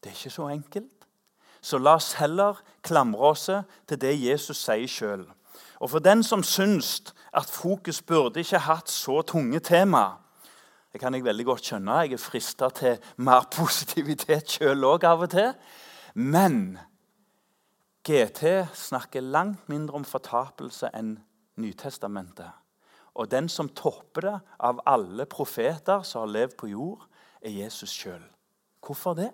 Det 0.00 0.10
er 0.10 0.16
ikke 0.16 0.30
så 0.30 0.48
enkelt. 0.48 1.06
Så 1.60 1.78
la 1.78 1.98
oss 1.98 2.14
heller 2.16 2.60
klamre 2.82 3.34
oss 3.34 3.50
til 3.88 4.00
det 4.00 4.14
Jesus 4.16 4.62
sier 4.64 4.88
sjøl. 4.88 5.26
Og 5.80 5.90
for 5.90 6.00
den 6.04 6.22
som 6.24 6.42
syns 6.44 7.00
at 7.36 7.50
fokus 7.50 8.00
burde 8.02 8.40
ikke 8.40 8.62
hatt 8.64 8.90
så 8.90 9.22
tunge 9.22 9.60
tema 9.60 10.16
Det 10.92 11.00
kan 11.00 11.14
jeg 11.14 11.24
veldig 11.24 11.44
godt 11.46 11.64
skjønne. 11.64 12.00
Jeg 12.02 12.12
er 12.12 12.18
frista 12.18 12.68
til 12.74 12.96
mer 13.16 13.44
positivitet 13.58 14.56
sjøl 14.56 14.82
òg 14.84 15.04
av 15.06 15.20
og 15.22 15.30
til. 15.30 15.52
Men 16.14 16.78
GT 18.02 18.66
snakker 18.74 19.22
langt 19.22 19.68
mindre 19.68 20.00
om 20.00 20.04
fortapelse 20.04 20.90
enn 20.96 21.12
Nytestamentet. 21.60 22.50
Og 23.14 23.30
den 23.30 23.48
som 23.48 23.68
topper 23.68 24.26
det 24.26 24.36
av 24.58 24.80
alle 24.88 25.26
profeter 25.26 26.04
som 26.06 26.24
har 26.24 26.34
levd 26.34 26.56
på 26.60 26.70
jord, 26.70 27.06
er 27.42 27.50
Jesus 27.50 27.90
sjøl. 27.90 28.22
Hvorfor 28.84 29.16
det? 29.18 29.30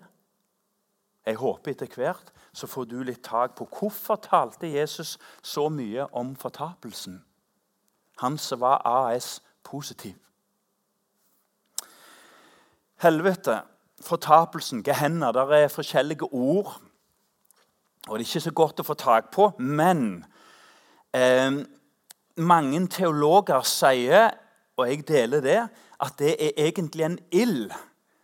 Jeg 1.27 1.39
håper 1.39 1.73
etter 1.73 1.91
hvert 1.95 2.31
så 2.57 2.67
får 2.67 2.85
du 2.89 3.01
litt 3.05 3.21
tak 3.25 3.53
på 3.57 3.67
hvorfor 3.69 4.17
talte 4.23 4.69
Jesus 4.71 5.17
så 5.45 5.67
mye 5.69 6.07
om 6.17 6.33
fortapelsen. 6.39 7.19
Han 8.23 8.37
som 8.41 8.63
var 8.63 8.81
AS 8.87 9.37
positiv. 9.63 10.15
Helvete, 12.97 13.59
fortapelsen, 14.01 14.81
gehenna, 14.83 15.29
der 15.31 15.53
er 15.53 15.67
forskjellige 15.69 16.33
ord. 16.33 16.79
Og 18.07 18.17
Det 18.17 18.23
er 18.23 18.29
ikke 18.29 18.47
så 18.47 18.55
godt 18.55 18.79
å 18.81 18.87
få 18.87 18.95
tak 18.97 19.29
på, 19.35 19.51
men 19.59 20.25
eh, 21.13 21.61
mange 22.37 22.87
teologer 22.87 23.65
sier, 23.65 24.31
og 24.77 24.89
jeg 24.89 25.07
deler 25.07 25.41
det, 25.41 25.59
at 26.01 26.17
det 26.19 26.35
er 26.37 26.65
egentlig 26.67 27.05
en 27.05 27.19
ild 27.31 27.71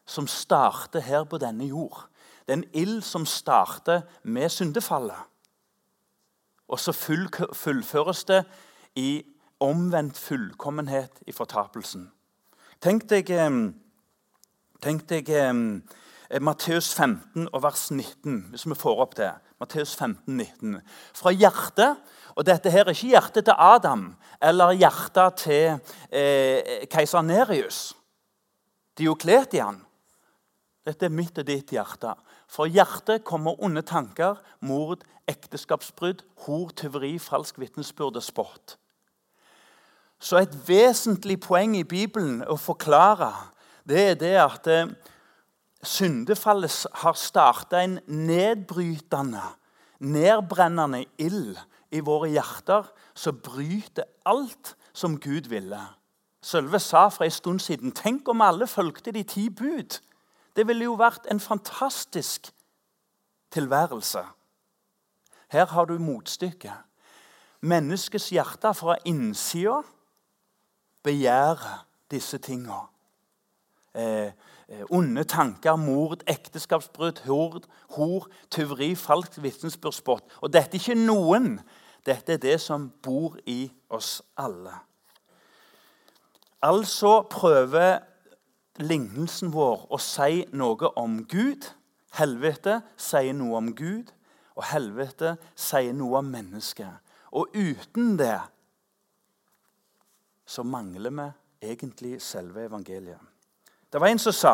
som 0.05 0.27
starter 0.27 1.01
her 1.01 1.23
på 1.23 1.39
denne 1.41 1.65
jord. 1.65 2.05
Det 2.45 2.53
er 2.53 2.59
en 2.59 2.69
ild 2.73 3.01
som 3.01 3.25
starter 3.25 4.01
med 4.23 4.49
syndefallet. 4.49 5.17
Og 6.67 6.79
så 6.79 6.91
fullføres 7.53 8.23
det 8.23 8.43
i 8.95 9.23
omvendt 9.59 10.17
fullkommenhet 10.17 11.23
i 11.27 11.31
fortapelsen. 11.31 12.11
Tenk 12.81 13.07
deg, 13.09 13.31
tenk 14.83 15.05
deg 15.09 15.29
Matteus 16.41 16.91
15 16.93 17.47
og 17.53 17.63
vers 17.63 17.91
19, 17.91 18.49
hvis 18.51 18.67
vi 18.67 18.75
får 18.75 19.01
opp 19.05 19.15
det. 19.17 19.31
Matteus 19.61 19.95
15, 19.95 20.37
19. 20.37 20.81
Fra 21.15 21.31
hjertet 21.31 22.01
Og 22.35 22.45
dette 22.47 22.71
her 22.73 22.87
er 22.87 22.95
ikke 22.95 23.13
hjertet 23.13 23.47
til 23.47 23.57
Adam 23.57 24.05
eller 24.43 24.75
hjertet 24.77 25.41
til 25.43 25.65
eh, 26.09 26.85
keiser 26.91 27.25
Nerius. 27.25 27.93
Diokletian. 28.97 29.81
Dette 30.83 31.07
er 31.07 31.13
mitt 31.13 31.37
og 31.39 31.47
ditt 31.47 31.71
hjerte. 31.73 32.13
For 32.51 32.69
hjertet 32.69 33.23
kommer 33.25 33.57
onde 33.63 33.81
tanker, 33.85 34.41
mord, 34.59 35.05
ekteskapsbrudd, 35.29 36.25
hor, 36.45 36.73
tyveri, 36.75 37.15
falsk 37.21 37.61
vitnesbyrd 37.61 38.19
og 38.19 38.25
spott. 38.25 38.75
Så 40.19 40.39
et 40.39 40.53
vesentlig 40.67 41.39
poeng 41.43 41.75
i 41.77 41.87
Bibelen 41.87 42.41
å 42.47 42.57
forklare 42.59 43.31
det 43.83 44.03
er 44.13 44.15
det 44.15 44.35
at 44.39 44.67
eh, 44.71 44.91
syndefallet 45.83 46.85
har 47.01 47.17
starta 47.19 47.81
en 47.83 47.97
nedbrytende, 48.07 49.43
nedbrennende 49.99 51.03
ild 51.19 51.57
i 51.93 52.01
våre 52.01 52.31
hjerter 52.33 52.89
så 53.13 53.31
bryter 53.31 54.09
alt 54.25 54.75
som 54.93 55.19
Gud 55.19 55.49
ville. 55.49 55.79
Sølve 56.43 56.79
sa 56.79 57.07
for 57.07 57.23
en 57.23 57.31
stund 57.31 57.61
siden 57.63 57.93
tenk 57.95 58.27
om 58.27 58.41
alle 58.43 58.67
fulgte 58.67 59.13
de 59.15 59.23
ti 59.23 59.47
bud. 59.49 59.99
Det 60.55 60.67
ville 60.67 60.89
jo 60.89 60.97
vært 60.99 61.29
en 61.31 61.39
fantastisk 61.39 62.49
tilværelse. 63.53 64.25
Her 65.53 65.65
har 65.65 65.85
du 65.85 65.97
motstykket. 66.01 66.73
Menneskets 67.61 68.29
hjerte 68.33 68.73
fra 68.75 68.97
innsida 69.05 69.79
begjærer 71.03 71.85
disse 72.11 72.37
tinga. 72.37 72.81
Eh, 73.95 74.31
eh, 74.67 74.83
onde 74.89 75.23
tanker, 75.23 75.75
mord, 75.75 76.23
ekteskapsbrudd, 76.27 77.21
hord, 77.27 77.67
hor, 77.95 78.27
tyveri, 78.49 78.95
falskt 78.95 79.43
vitnesbyrdspott. 79.43 80.23
Og 80.41 80.53
dette 80.53 80.75
er 80.75 80.81
ikke 80.81 80.97
noen. 80.97 81.59
Dette 82.05 82.35
er 82.35 82.41
det 82.41 82.57
som 82.61 82.89
bor 83.03 83.37
i 83.47 83.71
oss 83.89 84.21
alle. 84.37 84.73
Altså 86.63 87.21
prøver 87.31 87.99
lignelsen 88.79 89.51
vår 89.53 89.87
å 89.91 89.99
si 90.01 90.43
noe 90.55 90.91
om 90.99 91.21
Gud. 91.29 91.69
Helvete 92.13 92.81
sier 92.99 93.33
noe 93.33 93.57
om 93.57 93.71
Gud, 93.75 94.11
og 94.53 94.67
helvete 94.69 95.35
sier 95.57 95.95
noe 95.97 96.19
om 96.19 96.29
mennesket. 96.29 97.01
Og 97.33 97.55
uten 97.55 98.17
det 98.19 98.37
så 100.45 100.63
mangler 100.63 101.09
vi 101.09 101.27
egentlig 101.71 102.19
selve 102.21 102.67
evangeliet. 102.67 103.19
Det 103.89 104.01
var 104.01 104.11
en 104.11 104.21
som 104.21 104.35
sa 104.35 104.53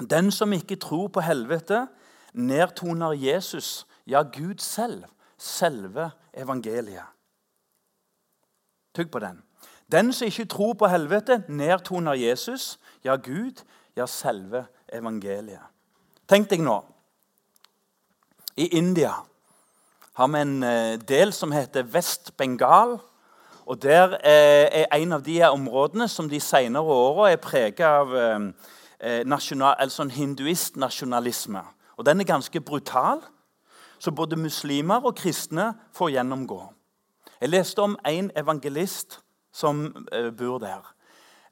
den 0.00 0.30
som 0.34 0.52
ikke 0.52 0.76
tror 0.82 1.08
på 1.08 1.22
helvete, 1.22 1.86
nedtoner 2.34 3.14
Jesus, 3.14 3.86
ja, 4.06 4.22
Gud 4.22 4.58
selv, 4.58 5.04
selve 5.38 6.10
evangeliet. 6.36 7.06
Tygg 8.94 9.10
på 9.10 9.18
den. 9.18 9.42
Den 9.92 10.12
som 10.12 10.26
ikke 10.26 10.44
tror 10.44 10.72
på 10.72 10.86
helvete, 10.86 11.42
nedtoner 11.48 12.14
Jesus, 12.14 12.78
ja, 13.04 13.16
Gud, 13.16 13.64
ja, 13.96 14.06
selve 14.06 14.66
evangeliet. 14.92 15.62
Tenk 16.28 16.48
deg 16.50 16.62
nå 16.64 16.78
I 18.56 18.70
India 18.78 19.12
har 20.14 20.30
vi 20.30 20.40
en 20.40 20.62
eh, 20.62 20.94
del 21.08 21.32
som 21.34 21.52
heter 21.52 21.82
Vest-Bengal. 21.90 22.98
Og 23.66 23.82
Der 23.82 24.18
er 24.22 24.86
en 24.92 25.12
av 25.12 25.22
de 25.24 25.42
områdene 25.42 26.08
som 26.08 26.28
de 26.28 26.40
senere 26.40 26.84
åra 26.84 27.32
er 27.32 27.40
preget 27.42 27.80
av 27.80 28.14
eh, 28.16 28.46
eh, 29.00 29.22
nasjonal, 29.26 29.74
altså 29.78 30.04
hinduistnasjonalisme. 30.04 31.62
Og 31.96 32.06
Den 32.06 32.20
er 32.20 32.24
ganske 32.24 32.60
brutal, 32.60 33.22
så 34.04 34.12
både 34.12 34.36
muslimer 34.36 35.04
og 35.06 35.16
kristne 35.16 35.70
får 35.96 36.14
gjennomgå. 36.18 36.60
Jeg 37.40 37.52
leste 37.52 37.80
om 37.80 37.96
en 38.06 38.30
evangelist 38.36 39.20
som 39.54 39.86
eh, 40.12 40.30
bor 40.36 40.60
der. 40.62 40.90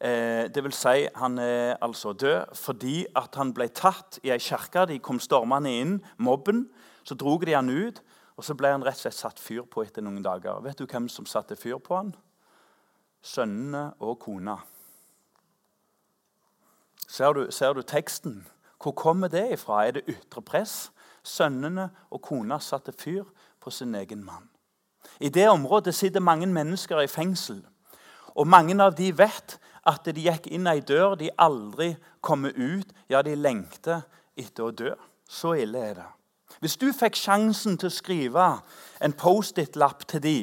Det 0.02 0.64
vil 0.64 0.73
si, 0.75 1.04
han 1.14 1.38
er 1.38 1.76
altså 1.78 2.11
død 2.12 2.56
fordi 2.59 3.04
han 3.37 3.52
ble 3.54 3.68
tatt 3.71 4.16
i 4.26 4.32
ei 4.35 4.38
kirke. 4.42 4.82
De 4.90 4.97
kom 4.99 5.21
stormende 5.23 5.71
inn, 5.71 5.92
mobben. 6.18 6.64
Så 7.06 7.14
drog 7.14 7.47
de 7.47 7.54
han 7.54 7.71
ut. 7.71 8.00
Og 8.37 8.44
så 8.44 8.56
ble 8.59 8.73
han 8.73 8.82
rett 8.82 8.99
og 8.99 9.04
slett 9.04 9.18
satt 9.18 9.40
fyr 9.40 9.62
på 9.71 9.85
etter 9.85 10.02
noen 10.02 10.25
dager. 10.25 10.61
Vet 10.64 10.80
du 10.80 10.87
hvem 10.90 11.09
som 11.12 11.26
satte 11.28 11.54
fyr 11.54 11.78
på 11.78 11.94
han? 11.94 12.14
Sønnene 13.23 13.92
og 14.02 14.18
kona. 14.25 14.56
Ser 17.06 17.37
du, 17.37 17.44
ser 17.54 17.76
du 17.76 17.82
teksten? 17.82 18.40
Hvor 18.82 18.97
kommer 18.99 19.28
det 19.28 19.44
ifra? 19.52 19.85
Er 19.87 19.99
det 19.99 20.09
ytre 20.09 20.42
press? 20.42 20.90
Sønnene 21.22 21.90
og 22.10 22.22
kona 22.22 22.58
satte 22.58 22.92
fyr 22.92 23.24
på 23.60 23.70
sin 23.70 23.94
egen 23.94 24.24
mann. 24.24 24.48
I 25.20 25.28
det 25.28 25.48
området 25.48 25.94
sitter 25.94 26.20
mange 26.20 26.46
mennesker 26.46 27.00
i 27.00 27.10
fengsel. 27.10 27.62
Og 28.34 28.48
mange 28.48 28.74
av 28.82 28.94
de 28.96 29.10
vet 29.16 29.58
at 29.86 30.06
de 30.06 30.24
gikk 30.24 30.48
inn 30.50 30.66
ei 30.70 30.80
dør 30.80 31.16
de 31.18 31.30
aldri 31.38 31.92
kommer 32.20 32.54
ut. 32.56 32.88
Ja, 33.10 33.22
de 33.22 33.34
lengter 33.36 34.02
etter 34.38 34.68
å 34.68 34.74
dø. 34.74 34.94
Så 35.28 35.54
ille 35.58 35.78
er 35.78 35.94
det. 36.00 36.08
Hvis 36.60 36.76
du 36.76 36.90
fikk 36.94 37.16
sjansen 37.16 37.78
til 37.80 37.88
å 37.88 37.94
skrive 37.94 38.46
en 39.02 39.14
Post-It-lapp 39.16 40.04
til 40.10 40.22
de, 40.22 40.38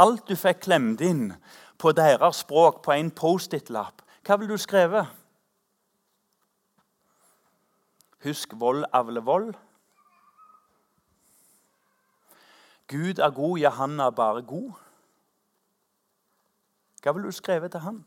alt 0.00 0.26
du 0.28 0.36
fikk 0.38 0.64
klemt 0.64 1.02
inn 1.04 1.34
på 1.78 1.92
deres 1.96 2.42
språk 2.44 2.82
på 2.84 2.94
en 2.96 3.10
Post-It-lapp, 3.10 4.02
hva 4.26 4.38
ville 4.40 4.56
du 4.56 4.60
skrevet? 4.60 5.08
Husk 8.24 8.52
vold 8.60 8.84
avler 8.92 9.24
vold. 9.24 9.52
Gud 12.90 13.18
er 13.22 13.30
god, 13.30 13.58
ja, 13.58 13.70
han 13.78 14.00
er 14.00 14.10
bare 14.10 14.42
god. 14.42 14.72
Hva 17.00 17.14
ville 17.14 17.30
du 17.30 17.36
skrevet 17.36 17.72
til 17.72 17.84
han? 17.84 18.00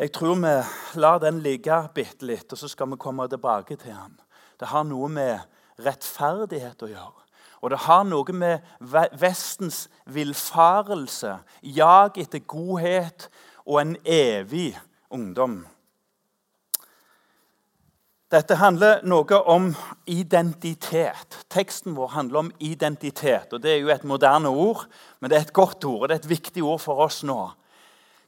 Jeg 0.00 0.12
tror 0.16 0.38
vi 0.40 0.54
lar 1.00 1.18
den 1.20 1.42
ligge 1.44 1.76
bitte 1.94 2.24
litt, 2.24 2.48
og 2.52 2.58
så 2.58 2.68
skal 2.72 2.88
vi 2.88 2.96
komme 2.96 3.28
tilbake 3.28 3.76
til 3.76 3.92
han. 3.92 4.14
Det 4.60 4.70
har 4.72 4.86
noe 4.88 5.10
med 5.12 5.44
rettferdighet 5.84 6.82
å 6.82 6.88
gjøre. 6.88 7.26
Og 7.60 7.70
det 7.70 7.82
har 7.84 8.06
noe 8.08 8.32
med 8.32 8.64
Vestens 9.20 9.82
villfarelse, 10.08 11.34
jag 11.60 12.16
etter 12.18 12.40
godhet 12.48 13.28
og 13.66 13.80
en 13.82 13.96
evig 14.08 14.72
ungdom. 15.12 15.66
Dette 18.30 18.60
handler 18.60 19.00
noe 19.10 19.38
om 19.50 19.72
identitet. 20.06 21.40
Teksten 21.50 21.96
vår 21.96 22.12
handler 22.14 22.44
om 22.44 22.50
identitet. 22.62 23.52
og 23.52 23.62
Det 23.62 23.72
er 23.72 23.80
jo 23.80 23.90
et 23.90 24.04
moderne 24.06 24.48
ord, 24.48 24.86
men 25.18 25.30
det 25.30 25.36
er 25.36 25.46
et 25.48 25.52
godt 25.52 25.84
ord, 25.84 26.02
og 26.02 26.08
det 26.08 26.14
er 26.14 26.22
et 26.22 26.30
viktig 26.30 26.62
ord 26.62 26.78
for 26.78 27.02
oss 27.02 27.24
nå. 27.26 27.50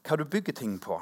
Hva 0.03 0.19
du 0.19 0.25
bygger 0.25 0.59
ting 0.59 0.81
på. 0.83 0.99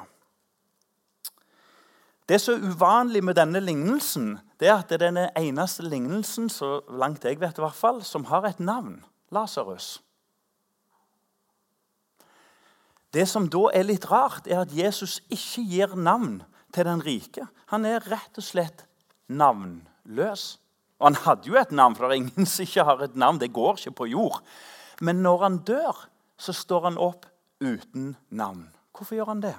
Det 2.29 2.37
er 2.37 2.43
så 2.43 2.53
uvanlig 2.61 3.23
med 3.25 3.35
denne 3.35 3.59
lignelsen, 3.59 4.37
det 4.59 4.69
er 4.69 4.77
at 4.77 4.89
det 4.89 5.01
er 5.01 5.09
den 5.09 5.17
eneste 5.35 5.83
lignelsen 5.83 6.49
så 6.53 6.83
langt 6.87 7.25
jeg 7.25 7.41
vet 7.41 7.57
i 7.57 7.63
hvert 7.65 7.75
fall, 7.75 8.03
som 8.05 8.29
har 8.29 8.45
et 8.45 8.59
navn. 8.61 9.01
Lasarus. 9.33 9.97
Det 13.11 13.25
som 13.27 13.49
da 13.49 13.65
er 13.73 13.89
litt 13.89 14.05
rart, 14.11 14.45
er 14.47 14.61
at 14.61 14.71
Jesus 14.71 15.19
ikke 15.27 15.65
gir 15.65 15.97
navn 15.97 16.43
til 16.71 16.85
den 16.85 17.01
rike. 17.03 17.49
Han 17.73 17.85
er 17.89 18.05
rett 18.05 18.37
og 18.37 18.45
slett 18.45 18.85
navnløs. 19.37 20.45
Og 21.01 21.07
han 21.09 21.17
hadde 21.23 21.49
jo 21.49 21.57
et 21.57 21.73
navn, 21.73 21.95
for 21.97 22.05
det 22.05 22.15
er 22.15 22.21
ingen 22.21 22.47
som 22.49 22.65
ikke 22.65 22.85
har 22.85 23.03
et 23.05 23.17
navn. 23.17 23.39
Det 23.41 23.53
går 23.53 23.79
ikke 23.79 23.97
på 24.03 24.09
jord. 24.11 24.41
Men 25.01 25.23
når 25.25 25.43
han 25.43 25.57
dør, 25.65 26.05
så 26.37 26.53
står 26.53 26.89
han 26.89 26.99
opp 27.01 27.25
uten 27.61 28.15
navn. 28.29 28.67
Hvorfor 28.93 29.17
gjør 29.17 29.31
han 29.33 29.41
det? 29.41 29.55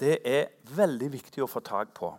Det 0.00 0.18
er 0.24 0.52
veldig 0.76 1.10
viktig 1.12 1.44
å 1.44 1.48
få 1.48 1.62
tak 1.64 1.92
på. 1.96 2.12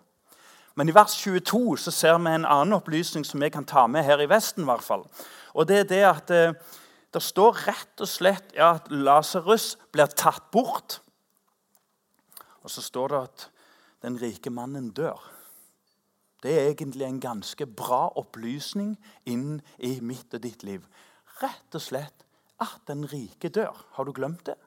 Men 0.78 0.90
i 0.90 0.96
vers 0.96 1.14
22 1.20 1.78
så 1.84 1.94
ser 1.94 2.18
vi 2.22 2.32
en 2.32 2.48
annen 2.48 2.78
opplysning 2.78 3.26
som 3.28 3.42
vi 3.44 3.50
kan 3.54 3.66
ta 3.68 3.88
med 3.92 4.06
her 4.08 4.22
i 4.24 4.30
Vesten. 4.30 4.64
I 4.64 4.70
hvert 4.72 4.86
fall. 4.86 5.06
Og 5.54 5.68
Det 5.68 5.82
er 5.82 5.90
det 5.90 6.04
at 6.08 6.34
eh, 6.34 6.54
det 7.12 7.22
står 7.22 7.66
rett 7.68 8.02
og 8.02 8.08
slett 8.08 8.54
ja, 8.56 8.78
at 8.80 8.88
Lasarus 8.90 9.76
blir 9.92 10.10
tatt 10.16 10.48
bort. 10.54 11.02
Og 12.64 12.72
så 12.72 12.82
står 12.86 13.12
det 13.12 13.22
at 13.26 13.48
den 14.06 14.18
rike 14.22 14.54
mannen 14.54 14.90
dør. 14.96 15.20
Det 16.42 16.54
er 16.58 16.70
egentlig 16.72 17.06
en 17.06 17.22
ganske 17.22 17.66
bra 17.68 18.08
opplysning 18.18 18.96
inn 19.30 19.62
i 19.78 20.00
mitt 20.02 20.34
og 20.34 20.44
ditt 20.44 20.64
liv. 20.66 20.86
Rett 21.42 21.78
og 21.78 21.84
slett 21.84 22.26
at 22.62 22.82
den 22.90 23.06
rike 23.10 23.50
dør. 23.50 23.78
Har 23.98 24.06
du 24.06 24.14
glemt 24.14 24.46
det? 24.46 24.58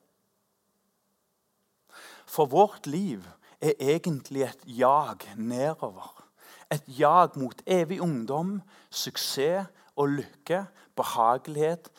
For 2.27 2.47
vårt 2.51 2.87
liv 2.87 3.27
er 3.61 3.75
egentlig 3.79 4.43
et 4.43 4.63
jag 4.67 5.27
nedover. 5.37 6.25
Et 6.71 6.83
jag 6.87 7.37
mot 7.37 7.63
evig 7.67 8.01
ungdom, 8.01 8.63
suksess 8.91 9.67
og 9.97 10.09
lykke, 10.09 10.65
behagelighet, 10.97 11.91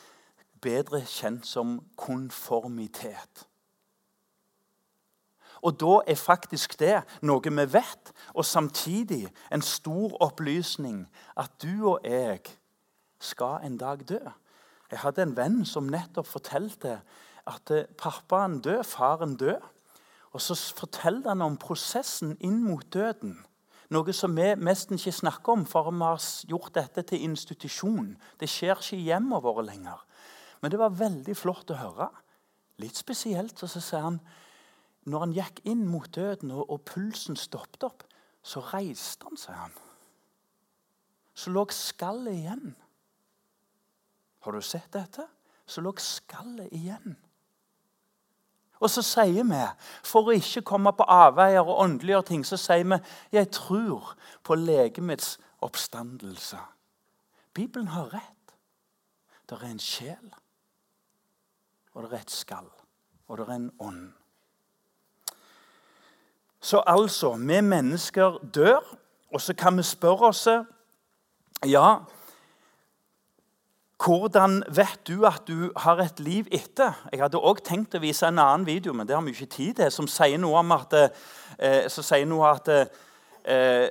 bedre 0.60 1.00
kjent 1.06 1.46
som 1.46 1.78
konformitet. 1.96 3.46
Og 5.62 5.78
da 5.80 6.00
er 6.06 6.18
faktisk 6.20 6.78
det 6.80 7.00
noe 7.22 7.40
vi 7.42 7.66
vet, 7.72 8.12
og 8.34 8.44
samtidig 8.44 9.26
en 9.52 9.62
stor 9.62 10.16
opplysning 10.22 11.06
at 11.36 11.52
du 11.62 11.88
og 11.94 12.00
jeg 12.04 12.42
skal 13.20 13.64
en 13.64 13.78
dag 13.78 14.04
dø. 14.08 14.20
Jeg 14.90 15.02
hadde 15.02 15.22
en 15.22 15.36
venn 15.36 15.64
som 15.66 15.88
nettopp 15.90 16.28
fortalte 16.28 17.00
at 17.46 17.72
pappaen 17.98 18.60
død, 18.60 18.84
faren 18.84 19.36
død. 19.36 19.62
Og 20.32 20.40
så 20.40 20.54
forteller 20.76 21.28
han 21.28 21.42
om 21.42 21.56
prosessen 21.56 22.36
inn 22.44 22.60
mot 22.64 22.84
døden. 22.92 23.38
Noe 23.94 24.12
som 24.12 24.34
vi 24.34 24.48
nesten 24.58 24.98
ikke 24.98 25.14
snakker 25.14 25.52
om, 25.54 25.62
for 25.66 25.90
vi 25.90 26.02
har 26.02 26.22
gjort 26.50 26.74
dette 26.74 27.04
til 27.06 27.22
institusjon. 27.28 28.16
Det 28.40 28.48
skjer 28.50 28.74
ikke 28.74 28.98
i 28.98 29.06
hjemmene 29.06 29.42
våre 29.42 29.64
lenger. 29.66 30.02
Men 30.60 30.72
det 30.72 30.80
var 30.80 30.96
veldig 30.98 31.36
flott 31.38 31.70
å 31.70 31.78
høre. 31.78 32.08
Litt 32.82 32.98
spesielt. 32.98 33.62
Og 33.62 33.70
så 33.70 33.80
sier 33.80 34.04
han 34.08 34.18
når 35.06 35.22
han 35.22 35.34
gikk 35.36 35.60
inn 35.70 35.84
mot 35.88 36.08
døden, 36.14 36.50
og, 36.50 36.66
og 36.70 36.82
pulsen 36.88 37.38
stoppet 37.38 37.86
opp, 37.86 38.06
så 38.46 38.62
reiste 38.72 39.26
han, 39.26 39.38
sier 39.38 39.58
han. 39.58 39.76
Så 41.36 41.52
lå 41.52 41.66
skallet 41.74 42.34
igjen. 42.34 42.74
Har 44.46 44.54
du 44.54 44.62
sett 44.64 44.88
dette? 44.94 45.26
Så 45.66 45.82
lå 45.84 45.92
skallet 46.00 46.72
igjen. 46.74 47.16
Og 48.76 48.90
så 48.92 49.02
sier 49.04 49.46
vi, 49.48 49.62
for 50.04 50.28
å 50.28 50.36
ikke 50.36 50.64
komme 50.68 50.92
på 50.96 51.06
avveier 51.08 51.64
og 51.64 51.80
åndeliggjøre 51.84 52.28
ting, 52.28 52.44
så 52.44 52.58
sier 52.60 52.84
vi 52.84 52.98
jeg 53.34 53.50
tror 53.54 54.12
på 54.44 54.58
legemets 54.58 55.36
oppstandelse. 55.64 56.60
Bibelen 57.56 57.88
har 57.94 58.12
rett. 58.12 58.56
Det 59.46 59.56
er 59.56 59.70
en 59.70 59.80
sjel. 59.80 60.34
og 61.96 62.02
det 62.02 62.12
er 62.12 62.24
et 62.26 62.30
skall, 62.30 62.66
og 63.26 63.38
det 63.38 63.44
er 63.48 63.54
en 63.54 63.70
ånd. 63.80 64.12
Så 66.66 66.82
altså, 66.86 67.36
vi 67.38 67.60
mennesker 67.60 68.40
dør, 68.54 68.82
og 69.32 69.40
så 69.40 69.54
kan 69.54 69.76
vi 69.78 69.82
spørre 69.86 70.32
oss 70.32 70.48
Ja, 71.66 71.98
hvordan 74.04 74.64
vet 74.68 75.00
du 75.08 75.24
at 75.24 75.46
du 75.48 75.70
har 75.76 76.02
et 76.02 76.18
liv 76.20 76.48
etter? 76.52 76.92
Jeg 77.12 77.22
hadde 77.22 77.38
også 77.38 77.64
tenkt 77.64 77.94
å 77.94 78.02
vise 78.02 78.26
en 78.26 78.42
annen 78.42 78.66
video, 78.66 78.92
men 78.92 79.06
det 79.06 79.14
har 79.16 79.22
vi 79.24 79.32
ikke 79.32 79.54
tid 79.54 79.78
til, 79.78 79.92
som 79.94 80.10
sier 80.10 80.42
noe 80.42 80.58
om 80.58 80.74
at, 80.74 80.92
eh, 81.58 81.86
sier 81.88 82.26
noe 82.26 82.50
at 82.50 82.68
eh, 82.68 82.90
eh, 83.46 83.88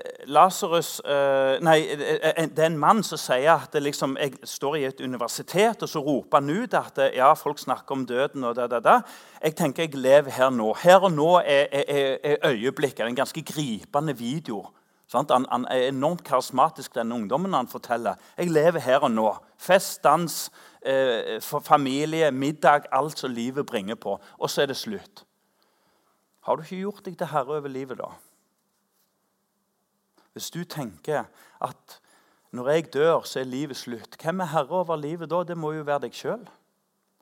Nei, 1.61 1.79
eh, 1.87 2.29
eh, 2.29 2.47
det 2.51 2.63
er 2.63 2.69
en 2.69 2.79
mann 2.79 3.03
som 3.03 3.19
sier 3.19 3.53
at 3.53 3.75
liksom, 3.79 4.17
jeg 4.19 4.35
står 4.43 4.75
i 4.75 4.85
et 4.89 5.01
universitet, 5.01 5.81
og 5.81 5.89
så 5.89 6.01
roper 6.03 6.41
han 6.41 6.49
ut 6.49 6.73
at 6.73 6.99
ja, 7.15 7.31
folk 7.39 7.59
snakker 7.59 7.95
om 7.95 8.05
døden 8.05 8.43
og 8.43 8.55
da, 8.55 8.67
da, 8.67 8.81
da. 8.83 8.97
Jeg 9.41 9.55
tenker 9.55 9.85
jeg 9.85 9.95
lever 9.95 10.31
her 10.31 10.51
nå. 10.51 10.73
Her 10.81 11.07
og 11.07 11.13
nå 11.15 11.29
er, 11.39 11.69
er, 11.71 12.17
er 12.23 12.51
øyeblikket. 12.51 13.07
En 13.07 13.15
ganske 13.15 13.45
gripende 13.45 14.17
video. 14.17 14.65
Han, 15.13 15.27
han, 15.29 15.65
er 15.69 15.87
enormt 15.87 16.23
karismatisk, 16.25 16.95
denne 16.95 17.15
ungdommen 17.15 17.53
han 17.53 17.69
forteller. 17.69 18.17
Jeg 18.37 18.49
lever 18.49 18.81
her 18.81 19.05
og 19.05 19.11
nå. 19.13 19.29
Fest, 19.61 20.03
dans, 20.03 20.49
eh, 20.81 21.39
familie, 21.63 22.31
middag, 22.31 22.89
alt 22.91 23.19
som 23.19 23.31
livet 23.31 23.65
bringer 23.65 23.95
på. 23.95 24.19
Og 24.37 24.49
så 24.49 24.61
er 24.61 24.73
det 24.73 24.77
slutt. 24.77 25.23
Har 26.45 26.55
du 26.55 26.65
ikke 26.65 26.81
gjort 26.81 27.05
deg 27.05 27.17
til 27.17 27.27
herre 27.27 27.57
over 27.57 27.69
livet, 27.69 27.97
da? 27.97 28.11
Hvis 30.35 30.51
du 30.51 30.65
tenker 30.67 31.29
at 31.63 31.99
når 32.55 32.69
jeg 32.69 32.93
dør, 32.93 33.23
så 33.27 33.39
er 33.39 33.47
livet 33.47 33.77
slutt, 33.79 34.17
hvem 34.21 34.43
er 34.43 34.51
herre 34.51 34.81
over 34.83 34.99
livet 34.99 35.31
da? 35.31 35.43
Det 35.47 35.57
må 35.57 35.73
jo 35.75 35.85
være 35.87 36.05
deg 36.05 36.15
sjøl. 36.15 36.43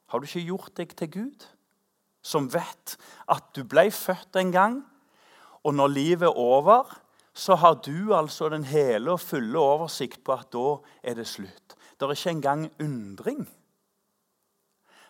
Har 0.09 0.21
du 0.21 0.27
ikke 0.27 0.47
gjort 0.49 0.73
deg 0.77 0.95
til 0.97 1.11
Gud, 1.13 1.45
som 2.21 2.49
vet 2.53 2.95
at 3.29 3.49
du 3.55 3.63
ble 3.65 3.87
født 3.93 4.37
en 4.41 4.53
gang, 4.53 4.77
og 5.63 5.75
når 5.77 5.93
livet 5.93 6.27
er 6.27 6.37
over, 6.37 6.89
så 7.33 7.55
har 7.57 7.79
du 7.85 8.13
altså 8.13 8.49
den 8.53 8.65
hele 8.69 9.15
og 9.15 9.21
fulle 9.21 9.59
oversikt 9.59 10.21
på 10.25 10.35
at 10.35 10.51
da 10.53 10.77
er 11.01 11.17
det 11.17 11.27
slutt. 11.27 11.77
Det 11.97 12.05
er 12.05 12.17
ikke 12.17 12.35
engang 12.37 12.65
undring. 12.81 13.45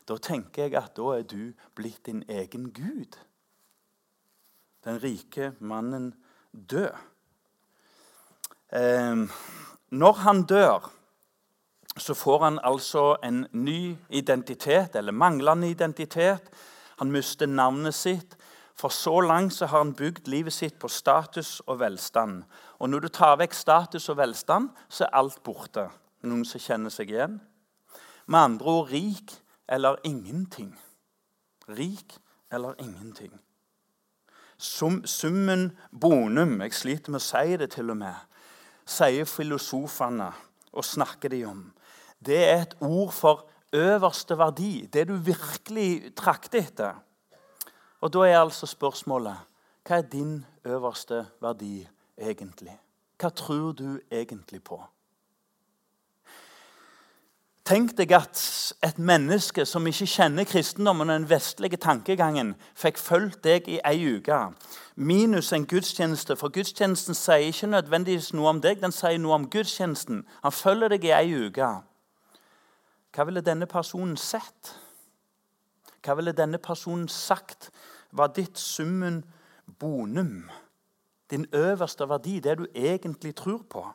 Da 0.07 0.17
tenker 0.19 0.67
jeg 0.67 0.75
at 0.79 0.95
da 0.95 1.17
er 1.17 1.23
du 1.27 1.51
blitt 1.75 2.05
din 2.05 2.23
egen 2.29 2.69
gud. 2.75 3.17
Den 4.83 5.03
rike 5.03 5.53
mannen 5.59 6.13
død. 6.51 6.95
Eh, 8.73 9.15
når 9.91 10.13
han 10.25 10.43
dør, 10.43 10.91
så 11.97 12.13
får 12.13 12.43
han 12.43 12.59
altså 12.63 13.15
en 13.23 13.47
ny 13.51 13.95
identitet, 14.09 14.95
eller 14.95 15.11
manglende 15.11 15.69
identitet. 15.69 16.49
Han 16.97 17.11
mister 17.11 17.45
navnet 17.45 17.93
sitt. 17.93 18.37
For 18.75 18.89
så 18.89 19.19
langt 19.21 19.53
så 19.53 19.65
har 19.65 19.77
han 19.77 19.93
bygd 19.93 20.27
livet 20.27 20.53
sitt 20.53 20.79
på 20.79 20.87
status 20.87 21.59
og 21.67 21.79
velstand. 21.79 22.43
Og 22.79 22.89
når 22.89 22.99
du 22.99 23.07
tar 23.07 23.37
vekk 23.37 23.53
status 23.53 24.09
og 24.09 24.17
velstand, 24.17 24.69
så 24.89 25.05
er 25.05 25.15
alt 25.19 25.43
borte. 25.43 25.87
Noen 26.23 26.45
som 26.45 26.59
kjenner 26.59 26.89
seg 26.89 27.13
igjen? 27.13 27.37
Med 28.25 28.39
andre 28.39 28.65
ord 28.65 28.89
rik 28.91 29.35
eller 29.69 30.01
ingenting. 30.03 30.73
Rik 31.69 32.17
eller 32.51 32.73
ingenting. 32.79 33.33
Sum, 34.57 35.03
summen 35.05 35.77
bonum, 35.91 36.61
jeg 36.61 36.73
sliter 36.73 37.11
med 37.11 37.21
å 37.21 37.25
si 37.25 37.57
det 37.59 37.69
til 37.73 37.89
og 37.91 37.97
med, 37.99 38.15
sier 38.85 39.25
filosofene 39.29 40.31
og 40.73 40.85
snakker 40.85 41.29
de 41.29 41.43
om. 41.45 41.63
Det 42.23 42.39
er 42.49 42.61
et 42.61 42.75
ord 42.81 43.11
for 43.11 43.47
øverste 43.73 44.37
verdi, 44.37 44.85
det 44.85 45.07
du 45.07 45.15
virkelig 45.15 46.15
trakter 46.15 46.63
etter. 46.63 46.93
Og 48.01 48.13
Da 48.13 48.19
er 48.27 48.39
altså 48.39 48.67
spørsmålet 48.67 49.37
hva 49.83 49.97
er 49.97 50.07
din 50.07 50.45
øverste 50.65 51.25
verdi 51.41 51.87
egentlig? 52.17 52.79
Hva 53.19 53.29
tror 53.29 53.71
du 53.71 53.99
egentlig 54.11 54.63
på? 54.63 54.79
Tenk 57.63 57.93
deg 57.95 58.11
at 58.11 58.39
et 58.83 58.97
menneske 58.99 59.63
som 59.63 59.85
ikke 59.87 60.07
kjenner 60.11 60.43
kristendommen 60.43 61.07
og 61.07 61.15
den 61.15 61.27
vestlige 61.29 61.77
tankegangen, 61.79 62.49
fikk 62.75 62.99
fulgt 62.99 63.45
deg 63.45 63.69
i 63.71 63.77
ei 63.87 64.01
uke, 64.17 64.39
minus 64.99 65.53
en 65.55 65.63
gudstjeneste. 65.63 66.35
For 66.35 66.51
gudstjenesten 66.51 67.15
sier 67.15 67.47
ikke 67.47 67.69
nødvendigvis 67.71 68.33
noe 68.35 68.51
om 68.51 68.59
deg, 68.59 68.81
den 68.83 68.91
sier 68.91 69.15
noe 69.15 69.37
om 69.39 69.47
gudstjenesten. 69.47 70.25
Han 70.43 70.55
følger 70.57 70.91
deg 70.91 71.07
i 71.07 71.15
ei 71.15 71.31
uke. 71.47 71.71
Hva 73.15 73.27
ville 73.29 73.45
denne 73.45 73.69
personen 73.71 74.19
sett? 74.19 74.75
Hva 76.03 76.19
ville 76.19 76.35
denne 76.35 76.59
personen 76.59 77.07
sagt 77.07 77.71
var 78.11 78.35
ditt 78.35 78.59
summen 78.59 79.23
bonum? 79.79 80.49
Din 81.31 81.47
øverste 81.55 82.09
verdi, 82.11 82.41
det 82.43 82.57
du 82.59 82.67
egentlig 82.75 83.37
tror 83.39 83.63
på? 83.69 83.87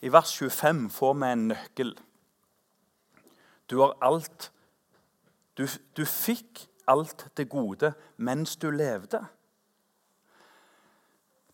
I 0.00 0.08
vers 0.12 0.32
25 0.38 0.90
får 0.90 1.14
vi 1.14 1.32
en 1.32 1.48
nøkkel. 1.48 1.98
Du 3.70 3.80
har 3.80 3.96
alt 4.00 4.52
Du, 5.58 5.66
du 5.96 6.06
fikk 6.06 6.68
alt 6.88 7.26
det 7.36 7.50
gode 7.50 7.92
mens 8.16 8.56
du 8.56 8.70
levde. 8.70 9.18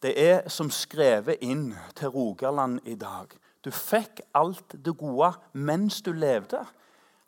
Det 0.02 0.12
er 0.14 0.48
som 0.48 0.70
skrevet 0.70 1.42
inn 1.42 1.74
til 1.96 2.12
Rogaland 2.14 2.80
i 2.84 2.94
dag. 2.94 3.32
Du 3.64 3.70
fikk 3.70 4.20
alt 4.34 4.76
det 4.84 4.94
gode 4.98 5.32
mens 5.52 6.02
du 6.02 6.12
levde. 6.12 6.60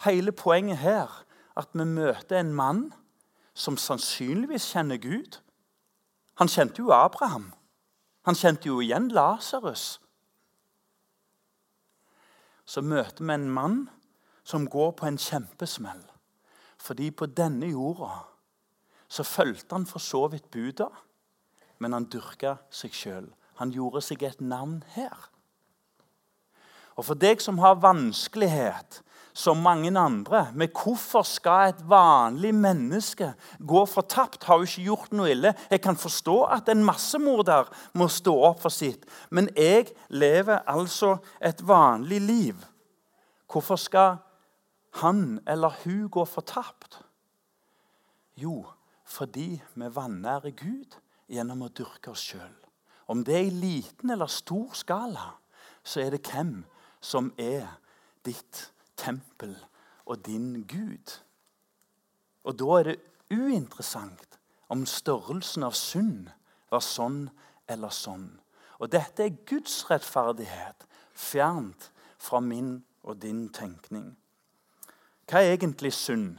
Hele 0.05 0.33
poenget 0.33 0.79
her 0.79 1.25
at 1.57 1.69
vi 1.73 1.85
møter 1.85 2.39
en 2.39 2.55
mann 2.55 2.93
som 3.55 3.77
sannsynligvis 3.77 4.71
kjenner 4.71 4.97
Gud. 5.03 5.41
Han 6.39 6.49
kjente 6.49 6.79
jo 6.79 6.93
Abraham. 6.95 7.53
Han 8.23 8.39
kjente 8.39 8.69
jo 8.69 8.79
igjen 8.81 9.09
Lasarus 9.11 9.99
så 12.69 12.83
møter 12.85 13.25
vi 13.25 13.33
en 13.33 13.49
mann 13.49 13.79
som 14.45 14.67
går 14.69 14.93
på 14.99 15.09
en 15.09 15.19
kjempesmell. 15.21 16.03
Fordi 16.79 17.11
på 17.11 17.27
denne 17.27 17.71
jorda 17.73 18.27
så 19.09 19.25
fulgte 19.25 19.75
han 19.75 19.87
for 19.89 20.05
så 20.05 20.27
vidt 20.29 20.51
buda, 20.53 20.91
men 21.81 21.97
han 21.97 22.09
dyrka 22.13 22.59
seg 22.71 22.93
sjøl. 22.93 23.31
Han 23.59 23.73
gjorde 23.73 24.03
seg 24.05 24.23
et 24.23 24.41
navn 24.45 24.83
her. 24.95 25.17
Og 26.99 27.07
For 27.07 27.15
deg 27.19 27.41
som 27.41 27.61
har 27.63 27.81
vanskelighet 27.81 29.01
som 29.39 29.61
mange 29.63 29.93
andre. 29.99 30.49
Men 30.55 30.71
hvorfor 30.75 31.23
skal 31.23 31.71
et 31.71 31.83
vanlig 31.87 32.51
menneske 32.55 33.31
gå 33.59 33.85
fortapt? 33.87 34.45
Har 34.45 34.59
jo 34.59 34.67
ikke 34.67 34.87
gjort 34.89 35.13
noe 35.15 35.31
ille. 35.31 35.53
Jeg 35.71 35.83
kan 35.85 35.99
forstå 35.99 36.37
at 36.57 36.71
en 36.73 36.83
massemorder 36.87 37.69
må 37.95 38.09
stå 38.11 38.35
opp 38.51 38.65
for 38.65 38.75
sitt. 38.75 39.07
Men 39.31 39.51
jeg 39.57 39.93
lever 40.11 40.65
altså 40.67 41.19
et 41.39 41.63
vanlig 41.63 42.21
liv. 42.25 42.65
Hvorfor 43.49 43.79
skal 43.79 44.19
han 44.99 45.39
eller 45.47 45.77
hun 45.85 46.09
gå 46.11 46.25
fortapt? 46.27 46.99
Jo, 48.39 48.65
fordi 49.07 49.61
vi 49.75 49.91
vanærer 49.95 50.51
Gud 50.51 50.99
gjennom 51.31 51.63
å 51.63 51.71
dyrke 51.71 52.11
oss 52.11 52.25
sjøl. 52.33 52.57
Om 53.09 53.23
det 53.25 53.37
er 53.39 53.47
i 53.47 53.55
liten 53.55 54.11
eller 54.13 54.29
stor 54.31 54.75
skala, 54.77 55.31
så 55.83 56.03
er 56.03 56.13
det 56.13 56.27
hvem 56.27 56.61
som 57.01 57.31
er 57.39 57.65
ditt 58.27 58.67
tempel 58.99 59.55
og 60.07 60.25
din 60.27 60.65
Gud. 60.69 61.19
Og 62.45 62.59
da 62.59 62.79
er 62.79 62.91
det 62.91 62.99
uinteressant 63.31 64.39
om 64.69 64.85
størrelsen 64.87 65.65
av 65.67 65.77
synd 65.77 66.29
var 66.73 66.85
sånn 66.85 67.27
eller 67.69 67.93
sånn. 67.95 68.29
Og 68.79 68.91
dette 68.93 69.25
er 69.25 69.41
Guds 69.49 69.83
rettferdighet, 69.91 70.87
fjernt 71.15 71.91
fra 72.19 72.41
min 72.41 72.79
og 73.03 73.19
din 73.23 73.49
tenkning. 73.55 74.13
Hva 75.29 75.43
er 75.43 75.57
egentlig 75.57 75.93
synd? 75.97 76.39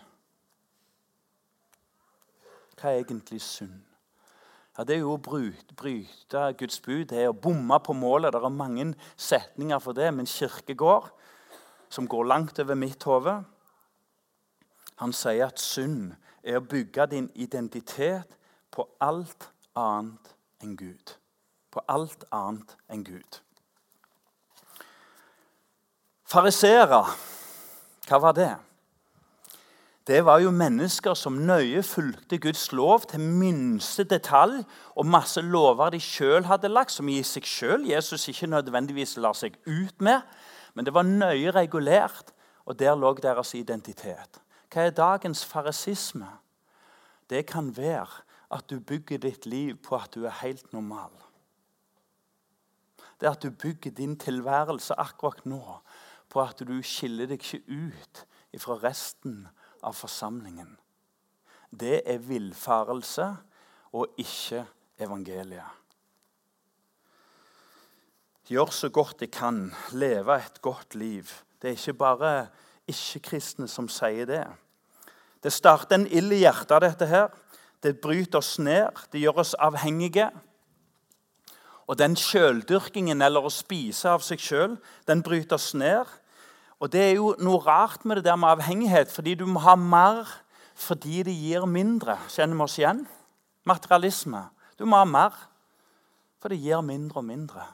Hva 2.80 2.94
er 2.94 3.04
egentlig 3.04 3.42
synd? 3.44 3.82
Ja, 4.78 4.84
Det 4.84 4.96
er 4.96 5.00
jo 5.00 5.18
å 5.18 5.20
bryte, 5.20 6.54
Guds 6.58 6.80
bud, 6.80 7.10
det 7.12 7.20
er 7.20 7.30
å 7.30 7.36
bomme 7.36 7.80
på 7.84 7.94
målet. 7.94 8.32
Det 8.32 8.40
er 8.40 8.50
mange 8.50 8.94
setninger 9.18 9.80
for 9.80 9.94
det, 9.94 10.14
men 10.14 10.26
Kirkegård 10.26 11.10
som 11.90 12.08
går 12.08 12.24
langt 12.24 12.60
over 12.60 12.76
mitt 12.76 13.04
hode. 13.04 13.40
Han 15.00 15.14
sier 15.16 15.48
at 15.48 15.62
synd 15.62 16.14
er 16.44 16.60
å 16.60 16.66
bygge 16.66 17.08
din 17.12 17.30
identitet 17.36 18.38
på 18.72 18.86
alt 19.02 19.50
annet 19.78 20.34
enn 20.64 20.76
Gud. 20.78 21.16
På 21.72 21.84
alt 21.88 22.26
annet 22.36 22.76
enn 22.90 23.06
Gud. 23.08 23.42
Farisere, 26.30 27.04
hva 28.10 28.20
var 28.22 28.36
det? 28.38 28.52
Det 30.10 30.24
var 30.26 30.40
jo 30.42 30.50
mennesker 30.50 31.14
som 31.14 31.36
nøye 31.46 31.84
fulgte 31.86 32.40
Guds 32.42 32.72
lov 32.74 33.04
til 33.12 33.22
minste 33.22 34.04
detalj, 34.10 34.64
og 34.98 35.06
masse 35.06 35.42
lover 35.42 35.94
de 35.94 36.00
sjøl 36.02 36.48
hadde 36.50 36.72
lagt, 36.72 36.96
som 36.96 37.10
i 37.10 37.20
seg 37.22 37.46
sjøl 37.46 37.86
Jesus 37.86 38.26
ikke 38.32 38.50
nødvendigvis 38.50 39.18
lar 39.22 39.38
seg 39.38 39.58
ut 39.70 40.02
med. 40.02 40.26
Men 40.74 40.86
det 40.86 40.94
var 40.94 41.08
nøye 41.08 41.52
regulert, 41.52 42.34
Og 42.70 42.80
der 42.80 42.96
lå 42.96 43.14
deres 43.18 43.56
identitet. 43.58 44.42
Hva 44.70 44.84
er 44.86 44.94
dagens 44.94 45.42
farisisme? 45.46 46.28
Det 47.30 47.48
kan 47.50 47.72
være 47.78 48.22
at 48.54 48.70
du 48.70 48.80
bygger 48.80 49.18
ditt 49.18 49.46
liv 49.50 49.78
på 49.82 49.98
at 49.98 50.14
du 50.14 50.28
er 50.30 50.42
helt 50.44 50.74
normal. 50.74 51.10
Det 53.20 53.28
er 53.28 53.32
at 53.32 53.42
du 53.44 53.50
bygger 53.50 53.92
din 53.92 54.14
tilværelse 54.22 54.94
akkurat 55.02 55.42
nå 55.46 55.80
på 56.30 56.42
at 56.42 56.62
du 56.62 56.78
skiller 56.86 57.26
deg 57.26 57.42
ikke 57.42 57.64
ut 57.66 58.24
fra 58.62 58.78
resten 58.84 59.48
av 59.82 59.98
forsamlingen. 59.98 60.76
Det 61.70 62.04
er 62.06 62.22
villfarelse 62.22 63.28
og 63.98 64.14
ikke 64.22 64.64
evangeliet. 65.02 65.66
Gjør 68.50 68.72
så 68.74 68.90
godt 68.90 69.20
de 69.22 69.28
kan, 69.30 69.68
leve 69.94 70.36
et 70.42 70.62
godt 70.62 70.96
liv. 70.96 71.30
Det 71.62 71.70
er 71.70 71.76
ikke 71.78 71.94
bare 71.94 72.32
ikke-kristne 72.90 73.68
som 73.70 73.86
sier 73.92 74.26
det. 74.26 74.42
Det 75.44 75.52
starter 75.54 76.00
en 76.00 76.08
ild 76.08 76.34
i 76.34 76.42
hjertet, 76.42 76.82
dette 76.82 77.06
her. 77.06 77.30
Det 77.84 78.00
bryter 78.02 78.42
oss 78.42 78.58
ned, 78.58 78.90
det 79.14 79.22
gjør 79.22 79.44
oss 79.46 79.54
avhengige. 79.54 80.32
Og 81.86 82.00
den 82.02 82.18
sjøldyrkingen, 82.18 83.22
eller 83.22 83.46
å 83.46 83.54
spise 83.54 84.10
av 84.10 84.26
seg 84.26 84.42
sjøl, 84.42 84.76
den 85.06 85.22
bryter 85.22 85.62
oss 85.62 85.76
ned. 85.78 86.10
Og 86.82 86.90
det 86.90 87.06
er 87.06 87.16
jo 87.20 87.36
noe 87.38 87.62
rart 87.62 88.02
med 88.02 88.18
det 88.18 88.28
der 88.32 88.40
med 88.40 88.50
avhengighet, 88.58 89.14
fordi 89.14 89.38
du 89.38 89.46
må 89.46 89.62
ha 89.62 89.78
mer 89.78 90.26
fordi 90.80 91.26
det 91.28 91.36
gir 91.36 91.66
mindre. 91.68 92.16
Kjenner 92.32 92.56
vi 92.56 92.66
oss 92.66 92.78
igjen? 92.80 93.04
Materialisme. 93.68 94.48
Du 94.80 94.88
må 94.88 94.98
ha 94.98 95.06
mer, 95.06 95.36
for 96.40 96.50
det 96.50 96.64
gir 96.64 96.82
mindre 96.82 97.20
og 97.20 97.28
mindre. 97.28 97.74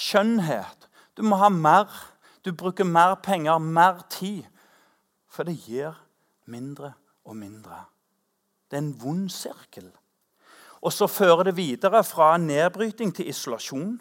Skjønnhet. 0.00 0.88
Du 1.16 1.22
må 1.26 1.36
ha 1.40 1.50
mer. 1.52 1.90
Du 2.44 2.54
bruker 2.56 2.88
mer 2.88 3.18
penger, 3.20 3.58
mer 3.58 4.00
tid, 4.08 4.46
for 5.28 5.44
det 5.44 5.58
gir 5.60 5.98
mindre 6.48 6.94
og 7.24 7.36
mindre. 7.36 7.84
Det 8.70 8.78
er 8.78 8.84
en 8.86 8.94
vond 9.02 9.28
sirkel. 9.30 9.90
Og 10.80 10.92
så 10.96 11.06
fører 11.06 11.50
det 11.50 11.56
videre 11.56 12.00
fra 12.04 12.36
nedbryting 12.40 13.12
til 13.14 13.28
isolasjon. 13.28 13.98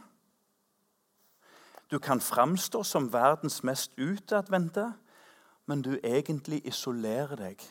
Du 1.91 1.99
kan 1.99 2.21
framstå 2.21 2.83
som 2.83 3.13
verdens 3.13 3.63
mest 3.63 3.91
utadvendte, 3.97 4.93
men 5.65 5.81
du 5.81 5.97
egentlig 6.03 6.61
isolerer 6.65 7.35
deg 7.35 7.65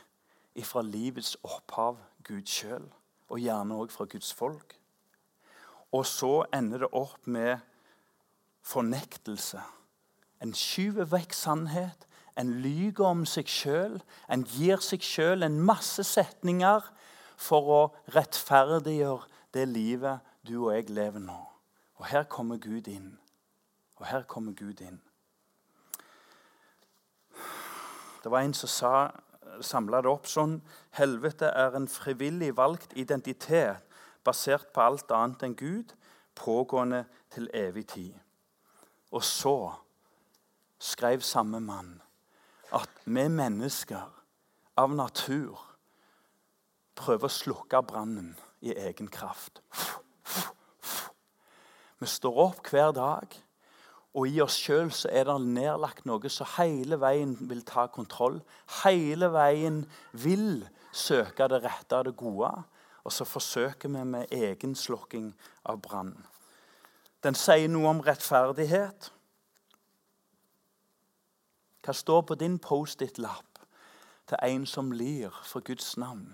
fra 0.67 0.83
livets 0.83 1.37
opphav, 1.47 1.97
Gud 2.27 2.47
sjøl, 2.51 2.85
og 3.31 3.41
gjerne 3.41 3.79
òg 3.79 3.93
fra 3.95 4.05
Guds 4.11 4.33
folk. 4.35 4.75
Og 5.95 6.05
så 6.07 6.43
ender 6.53 6.85
det 6.85 6.93
opp 6.93 7.27
med 7.27 7.63
fornektelse. 8.69 9.63
En 10.45 10.53
skyver 10.55 11.09
vekk 11.09 11.35
sannhet, 11.35 12.05
en 12.39 12.53
lyver 12.63 13.07
om 13.09 13.25
seg 13.27 13.49
sjøl, 13.51 13.99
en 14.31 14.45
gir 14.47 14.83
seg 14.85 15.03
sjøl 15.03 15.43
en 15.43 15.59
masse 15.59 16.05
setninger 16.07 16.85
for 17.39 17.71
å 17.73 17.81
rettferdiggjøre 18.15 19.27
det 19.57 19.65
livet 19.71 20.23
du 20.47 20.59
og 20.61 20.75
jeg 20.77 20.91
lever 20.95 21.23
nå. 21.23 21.39
Og 21.99 22.07
her 22.13 22.29
kommer 22.31 22.61
Gud 22.63 22.87
inn. 22.91 23.17
Og 23.99 24.07
her 24.07 24.23
kommer 24.31 24.55
Gud 24.55 24.81
inn. 24.85 25.01
Det 28.23 28.31
var 28.31 28.45
en 28.45 28.55
som 28.55 28.71
sa 28.71 28.93
samla 29.65 30.03
det 30.05 30.11
opp 30.11 30.29
sånn 30.29 30.59
Helvete 30.99 31.49
er 31.51 31.75
en 31.75 31.89
frivillig 31.91 32.53
valgt 32.59 32.93
identitet 32.99 33.83
basert 34.27 34.71
på 34.75 34.85
alt 34.85 35.11
annet 35.15 35.43
enn 35.47 35.59
Gud, 35.59 35.95
pågående 36.39 37.05
til 37.35 37.49
evig 37.55 37.87
tid. 37.95 38.28
Og 39.11 39.25
så 39.25 39.73
skrev 40.79 41.25
samme 41.25 41.61
mann 41.61 41.97
at 42.75 42.91
vi 43.05 43.25
mennesker 43.33 44.05
av 44.79 44.95
natur 44.95 45.59
prøver 46.99 47.31
å 47.31 47.33
slukke 47.33 47.81
brannen 47.83 48.35
i 48.61 48.75
egen 48.77 49.09
kraft. 49.09 49.63
Vi 51.99 52.07
står 52.07 52.43
opp 52.49 52.69
hver 52.71 52.93
dag 52.95 53.39
og 54.19 54.27
i 54.27 54.41
oss 54.43 54.57
sjøl 54.59 54.89
er 55.13 55.29
det 55.29 55.37
nedlagt 55.45 56.07
noe 56.09 56.31
som 56.33 56.49
hele 56.57 56.97
veien 56.99 57.37
vil 57.51 57.61
ta 57.67 57.87
kontroll. 57.93 58.41
Hele 58.81 59.29
veien 59.31 59.83
vil 60.13 60.65
søke 60.91 61.47
det 61.53 61.61
rette 61.63 62.01
og 62.01 62.09
det 62.09 62.17
gode. 62.19 62.51
Og 63.05 63.15
så 63.15 63.27
forsøker 63.29 63.93
vi 63.93 64.05
med 64.05 64.33
egen 64.35 64.75
slukking 64.75 65.31
av 65.69 65.79
brann. 65.85 66.17
Den 67.29 67.37
sier 67.37 67.69
noe 67.69 67.91
om 67.91 67.99
rettferdighet. 68.01 69.11
Hva 71.85 71.93
står 71.93 72.23
på 72.25 72.37
din 72.41 72.55
Post-It-lapp 72.57 73.59
til 74.31 74.41
en 74.47 74.65
som 74.71 74.95
lir 74.97 75.35
for 75.45 75.61
Guds 75.61 75.91
navn? 76.01 76.31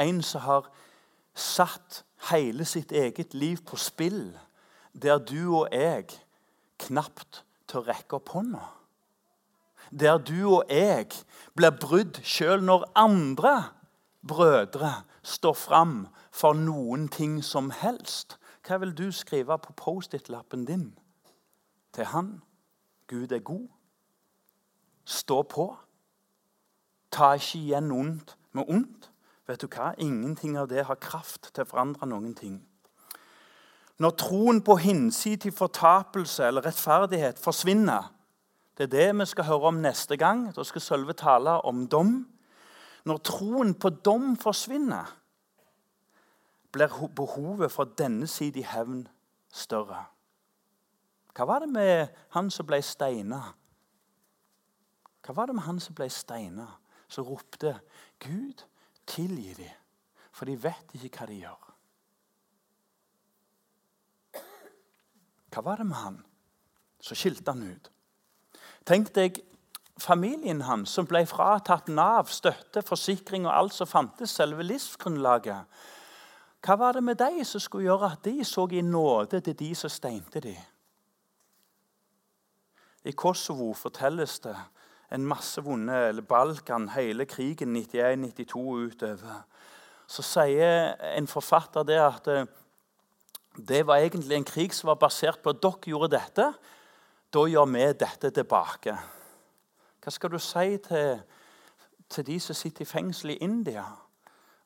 En 0.00 0.22
som 0.24 0.40
har 0.46 0.70
satt 1.36 1.98
hele 2.30 2.64
sitt 2.64 2.94
eget 2.96 3.36
liv 3.36 3.60
på 3.60 3.76
spill 3.76 4.30
der 4.96 5.20
du 5.20 5.52
og 5.58 5.68
jeg 5.68 6.16
knapt 6.86 7.42
tør 7.68 7.90
rekke 7.90 8.16
opp 8.16 8.32
hånda. 8.38 8.64
Der 9.92 10.16
du 10.16 10.40
og 10.54 10.72
jeg 10.72 11.12
blir 11.52 11.76
brudd 11.76 12.22
sjøl 12.24 12.64
når 12.64 12.88
andre 13.04 13.54
brødre 14.24 14.94
står 15.20 15.60
fram 15.60 15.96
for 16.32 16.56
noen 16.56 17.10
ting 17.12 17.42
som 17.44 17.68
helst. 17.84 18.38
Hva 18.66 18.80
vil 18.82 18.94
du 18.98 19.12
skrive 19.12 19.58
på 19.62 19.72
Post-It-lappen 19.72 20.64
din 20.66 20.98
til 21.94 22.04
han? 22.04 22.42
Gud 23.06 23.32
er 23.32 23.38
god. 23.38 23.68
Stå 25.04 25.42
på. 25.42 25.76
Ta 27.10 27.32
ikke 27.32 27.58
igjen 27.58 27.92
ondt 27.94 28.36
med 28.52 28.64
ondt. 28.68 29.10
Vet 29.46 29.62
du 29.62 29.68
hva? 29.70 29.92
Ingenting 29.98 30.56
av 30.58 30.66
det 30.68 30.82
har 30.88 30.98
kraft 30.98 31.52
til 31.54 31.62
å 31.62 31.70
forandre 31.70 32.08
noen 32.10 32.34
ting. 32.34 32.58
Når 34.02 34.16
troen 34.18 34.58
på 34.60 34.76
hinsidig 34.82 35.54
fortapelse 35.54 36.44
eller 36.44 36.66
rettferdighet 36.66 37.38
forsvinner 37.40 38.12
Det 38.76 38.84
er 38.84 38.92
det 38.92 39.18
vi 39.18 39.24
skal 39.24 39.44
høre 39.44 39.70
om 39.70 39.78
neste 39.80 40.16
gang. 40.20 40.50
Da 40.52 40.64
skal 40.64 40.82
Sølve 40.84 41.12
tale 41.16 41.54
om 41.64 41.86
dom. 41.88 42.26
Når 43.04 43.18
troen 43.24 43.74
på 43.74 43.88
dom 43.88 44.34
forsvinner, 44.36 45.06
blir 46.76 47.08
behovet 47.16 47.72
for 47.72 47.88
denne 47.98 48.26
side 48.28 48.60
i 48.60 48.66
hevn 48.68 49.06
større. 49.52 50.04
Hva 51.36 51.44
var 51.48 51.64
det 51.64 51.68
med 51.72 52.12
han 52.36 52.50
som 52.52 52.68
ble 52.68 52.80
steina? 52.84 53.40
Hva 55.24 55.34
var 55.36 55.48
det 55.48 55.56
med 55.56 55.66
han 55.66 55.80
som 55.80 55.96
ble 55.96 56.08
steina, 56.12 56.66
som 57.08 57.24
ropte 57.24 57.78
'Gud, 58.20 58.64
tilgi 59.06 59.54
dem', 59.54 59.82
for 60.32 60.44
de 60.44 60.62
vet 60.62 60.94
ikke 60.94 61.18
hva 61.18 61.26
de 61.26 61.40
gjør? 61.40 61.66
Hva 65.52 65.62
var 65.64 65.76
det 65.76 65.86
med 65.86 65.96
han? 65.96 66.24
Så 67.00 67.14
skilte 67.14 67.52
han 67.52 67.62
ut. 67.62 67.90
Tenk 68.86 69.14
deg 69.14 69.40
familien 69.98 70.60
hans 70.60 70.90
som 70.90 71.06
ble 71.08 71.24
fratatt 71.26 71.88
Nav, 71.88 72.28
støtte, 72.28 72.82
forsikring 72.82 73.46
og 73.46 73.54
alt 73.56 73.74
som 73.74 73.86
fantes, 73.86 74.30
selve 74.30 74.62
livsgrunnlaget. 74.62 75.64
Hva 76.64 76.76
var 76.78 76.92
det 76.96 77.04
med 77.04 77.18
dem 77.20 77.44
som 77.44 77.60
skulle 77.60 77.86
gjøre 77.86 78.12
at 78.12 78.24
de 78.24 78.44
så 78.44 78.68
i 78.72 78.80
nåde 78.80 79.40
til 79.40 79.58
de 79.58 79.74
som 79.74 79.90
steinte 79.90 80.40
dem? 80.40 80.56
I 83.04 83.12
Kosovo 83.12 83.72
fortelles 83.74 84.40
det 84.42 84.56
en 85.14 85.26
masse 85.26 85.62
vonde 85.62 85.94
eller 86.08 86.22
Balkan, 86.22 86.88
hele 86.88 87.24
krigen 87.24 87.76
91-92 87.76 88.58
utover. 88.58 89.42
Så 90.06 90.22
sier 90.22 90.94
en 91.16 91.26
forfatter 91.30 91.86
det 91.86 91.98
at 92.02 92.30
eh, 92.30 92.46
det 93.56 93.86
var 93.86 94.02
egentlig 94.02 94.36
en 94.36 94.44
krig 94.44 94.74
som 94.74 94.90
var 94.90 94.98
basert 95.00 95.40
på 95.42 95.54
at 95.54 95.62
dere 95.62 95.90
gjorde 95.90 96.12
dette. 96.16 96.50
Da 97.32 97.44
gjør 97.48 97.70
vi 97.72 97.86
dette 97.98 98.30
tilbake. 98.30 98.96
Hva 100.02 100.12
skal 100.12 100.30
du 100.30 100.38
si 100.38 100.76
til, 100.84 101.22
til 102.10 102.26
de 102.26 102.40
som 102.40 102.54
sitter 102.54 102.84
i 102.84 102.90
fengsel 102.90 103.34
i 103.34 103.40
India? 103.42 103.86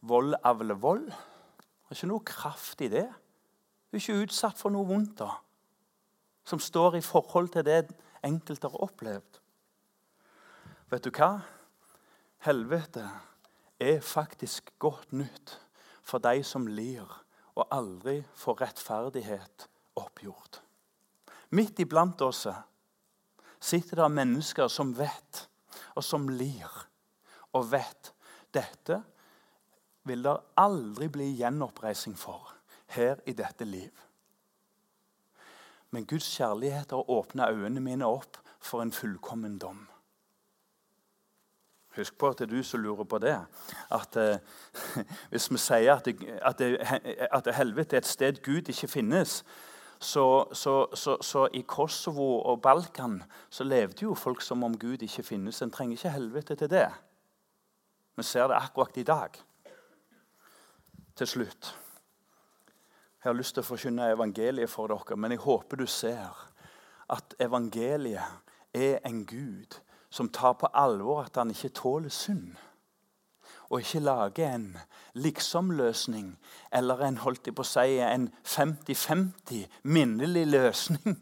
Vold 0.00 0.35
avler 0.44 0.74
vold. 0.74 1.07
Det 1.90 1.96
er 1.96 2.05
ikke 2.05 2.09
noe 2.12 2.22
kraft 2.22 2.83
i 2.87 2.88
det. 2.92 3.09
Du 3.90 3.96
er 3.98 4.03
ikke 4.05 4.22
utsatt 4.22 4.61
for 4.61 4.70
noe 4.70 4.87
vondt 4.87 5.16
da, 5.18 5.33
som 6.46 6.62
står 6.62 7.00
i 7.00 7.03
forhold 7.03 7.50
til 7.50 7.66
det 7.66 7.81
enkelte 8.22 8.70
har 8.70 8.85
opplevd. 8.87 9.40
Vet 10.94 11.03
du 11.03 11.11
hva? 11.11 11.33
Helvete 12.46 13.09
er 13.83 13.98
faktisk 14.07 14.70
godt 14.79 15.11
nytt 15.18 15.57
for 16.07 16.22
de 16.22 16.44
som 16.46 16.70
lir 16.70 17.11
og 17.59 17.66
aldri 17.74 18.20
får 18.38 18.62
rettferdighet 18.62 19.66
oppgjort. 19.98 20.62
Midt 21.59 21.83
iblant 21.83 22.22
oss 22.22 22.46
sitter 23.59 24.05
det 24.05 24.12
mennesker 24.14 24.70
som 24.70 24.94
vet, 24.94 25.48
og 25.98 26.07
som 26.07 26.31
lir, 26.31 26.70
og 27.50 27.66
vet 27.74 28.14
dette 28.55 29.03
vil 30.11 30.25
det 30.27 30.37
aldri 30.59 31.09
bli 31.12 31.31
gjenoppreising 31.38 32.16
for 32.18 32.51
her 32.94 33.23
i 33.31 33.35
dette 33.38 33.64
liv. 33.64 33.92
Men 35.90 36.07
Guds 36.07 36.27
kjærlighet 36.37 36.90
har 36.90 37.11
åpna 37.11 37.51
øynene 37.51 37.81
mine 37.81 38.07
opp 38.07 38.38
for 38.61 38.83
en 38.83 38.92
fullkommen 38.92 39.59
dom. 39.59 39.87
Husk 41.96 42.14
på 42.18 42.29
at 42.31 42.38
det 42.38 42.46
er 42.46 42.53
du 42.55 42.62
som 42.62 42.81
lurer 42.81 43.05
på 43.05 43.18
det. 43.18 43.35
At 43.90 44.16
eh, 44.16 44.38
Hvis 45.31 45.51
vi 45.51 45.59
sier 45.59 45.96
at, 45.96 46.05
det, 46.07 46.38
at, 46.42 46.59
det, 46.59 46.79
at 47.31 47.55
helvete 47.55 47.96
er 47.96 48.05
et 48.05 48.07
sted 48.07 48.42
Gud 48.42 48.68
ikke 48.68 48.88
finnes, 48.88 49.44
så, 50.01 50.44
så, 50.53 50.87
så, 50.94 51.16
så, 51.20 51.49
i 51.53 51.61
Kosovo 51.61 52.40
og 52.40 52.62
Balkan 52.62 53.23
så 53.51 53.64
levde 53.64 54.07
jo 54.07 54.14
folk 54.14 54.40
som 54.42 54.64
om 54.64 54.79
Gud 54.79 55.03
ikke 55.03 55.23
finnes. 55.23 55.62
En 55.62 55.70
trenger 55.70 55.99
ikke 55.99 56.14
helvete 56.14 56.55
til 56.55 56.70
det. 56.70 56.88
Vi 58.16 58.23
ser 58.23 58.49
det 58.49 58.57
akkurat 58.57 58.96
i 58.96 59.03
dag. 59.03 59.49
Til 61.20 61.28
slutt. 61.28 61.66
Jeg 63.20 63.28
har 63.28 63.35
lyst 63.37 63.52
til 63.52 63.61
å 63.61 63.66
forkynne 63.68 64.06
evangeliet 64.14 64.70
for 64.72 64.88
dere, 64.88 65.18
men 65.20 65.35
jeg 65.35 65.42
håper 65.44 65.76
du 65.76 65.85
ser 65.85 66.38
at 67.12 67.35
evangeliet 67.44 68.72
er 68.72 69.02
en 69.04 69.18
Gud 69.28 69.76
som 70.09 70.30
tar 70.33 70.54
på 70.56 70.70
alvor 70.72 71.26
at 71.26 71.37
han 71.37 71.52
ikke 71.52 71.74
tåler 71.76 72.09
synd. 72.09 72.56
Og 73.68 73.85
ikke 73.85 74.00
lager 74.00 74.54
en 74.54 74.78
liksom-løsning 75.12 76.33
eller 76.72 77.04
en 77.04 77.20
holdt 77.20 77.52
jeg 77.52 77.59
på 77.59 77.68
å 77.68 77.68
si, 77.68 78.00
en 78.00 78.30
50-50 78.40 79.68
minnelig 79.83 80.46
løsning. 80.48 81.20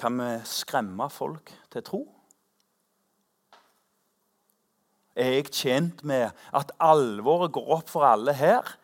Kan 0.00 0.16
vi 0.24 0.32
skremme 0.48 1.12
folk 1.12 1.52
til 1.68 1.84
tro? 1.84 2.02
Er 5.18 5.32
jeg 5.34 5.50
tjent 5.50 6.04
med 6.06 6.30
at 6.54 6.70
alvoret 6.78 7.52
går 7.52 7.72
opp 7.78 7.90
for 7.90 8.06
alle 8.06 8.32
her? 8.38 8.76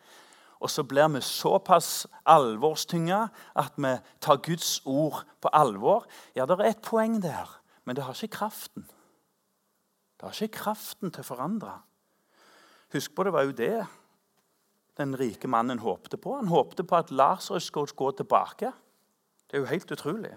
Og 0.59 0.71
så 0.71 0.83
blir 0.83 1.07
vi 1.13 1.21
såpass 1.23 2.07
alvorstynga 2.25 3.27
at 3.55 3.75
vi 3.77 3.93
tar 4.23 4.41
Guds 4.43 4.81
ord 4.85 5.23
på 5.41 5.51
alvor. 5.53 6.07
Ja, 6.35 6.45
det 6.45 6.59
er 6.59 6.71
et 6.71 6.83
poeng 6.83 7.21
der, 7.23 7.47
men 7.85 7.95
det 7.95 8.03
har 8.03 8.15
ikke 8.15 8.37
kraften. 8.37 8.87
Det 10.15 10.27
har 10.27 10.43
ikke 10.43 10.63
kraften 10.63 11.11
til 11.11 11.23
å 11.23 11.27
forandre. 11.27 11.75
Husk 12.95 13.15
på 13.15 13.25
det 13.27 13.33
var 13.35 13.47
jo 13.47 13.55
det 13.55 13.85
den 14.97 15.15
rike 15.19 15.47
mannen 15.47 15.79
håpte 15.83 16.17
på. 16.17 16.37
Han 16.39 16.47
håpte 16.47 16.83
på 16.87 16.97
at 16.97 17.11
Lasarus 17.11 17.67
skulle 17.67 17.95
gå 17.95 18.11
tilbake. 18.11 18.71
Det 19.47 19.57
er 19.57 19.63
jo 19.63 19.71
helt 19.71 19.91
utrolig. 19.91 20.35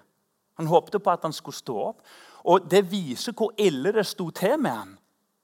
Han 0.59 0.67
håpte 0.67 0.99
på 0.99 1.11
at 1.11 1.23
han 1.23 1.33
skulle 1.33 1.57
stå 1.57 1.77
opp. 1.93 2.03
Og 2.45 2.67
Det 2.71 2.83
viser 2.91 3.33
hvor 3.33 3.55
ille 3.59 3.93
det 3.95 4.07
sto 4.07 4.31
til 4.31 4.59
med 4.59 4.75
han, 4.75 4.97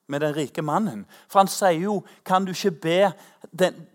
med 0.07 0.21
den 0.21 0.37
rike 0.37 0.63
mannen. 0.63 1.05
For 1.29 1.43
han 1.43 1.51
sier 1.51 1.81
jo 1.87 2.03
Kan 2.25 2.45
du 2.45 2.53
ikke 2.53 2.71
be 2.71 3.13
den, 3.53 3.87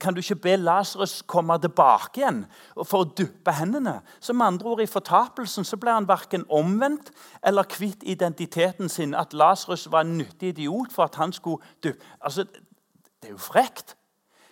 kan 0.00 0.14
du 0.14 0.20
ikke 0.20 0.36
be 0.36 0.56
Lasarus 0.56 1.22
komme 1.26 1.58
tilbake 1.60 2.20
igjen 2.20 2.42
for 2.80 3.02
å 3.02 3.10
duppe 3.18 3.52
hendene? 3.56 3.98
Så 4.20 4.32
med 4.32 4.46
andre 4.46 4.72
ord 4.72 4.82
I 4.84 4.88
fortapelsen 4.90 5.66
så 5.68 5.76
ble 5.80 5.92
han 5.94 6.08
verken 6.08 6.46
omvendt 6.52 7.10
eller 7.44 7.68
kvitt 7.68 8.04
identiteten 8.08 8.88
sin. 8.92 9.14
At 9.14 9.34
Lasarus 9.36 9.88
var 9.92 10.06
en 10.06 10.16
nyttig 10.18 10.54
idiot 10.54 10.92
for 10.94 11.08
at 11.08 11.18
han 11.20 11.32
skulle 11.32 11.62
duppe 11.84 12.00
Altså, 12.20 12.44
Det 12.44 13.28
er 13.28 13.36
jo 13.36 13.38
frekt. 13.38 13.96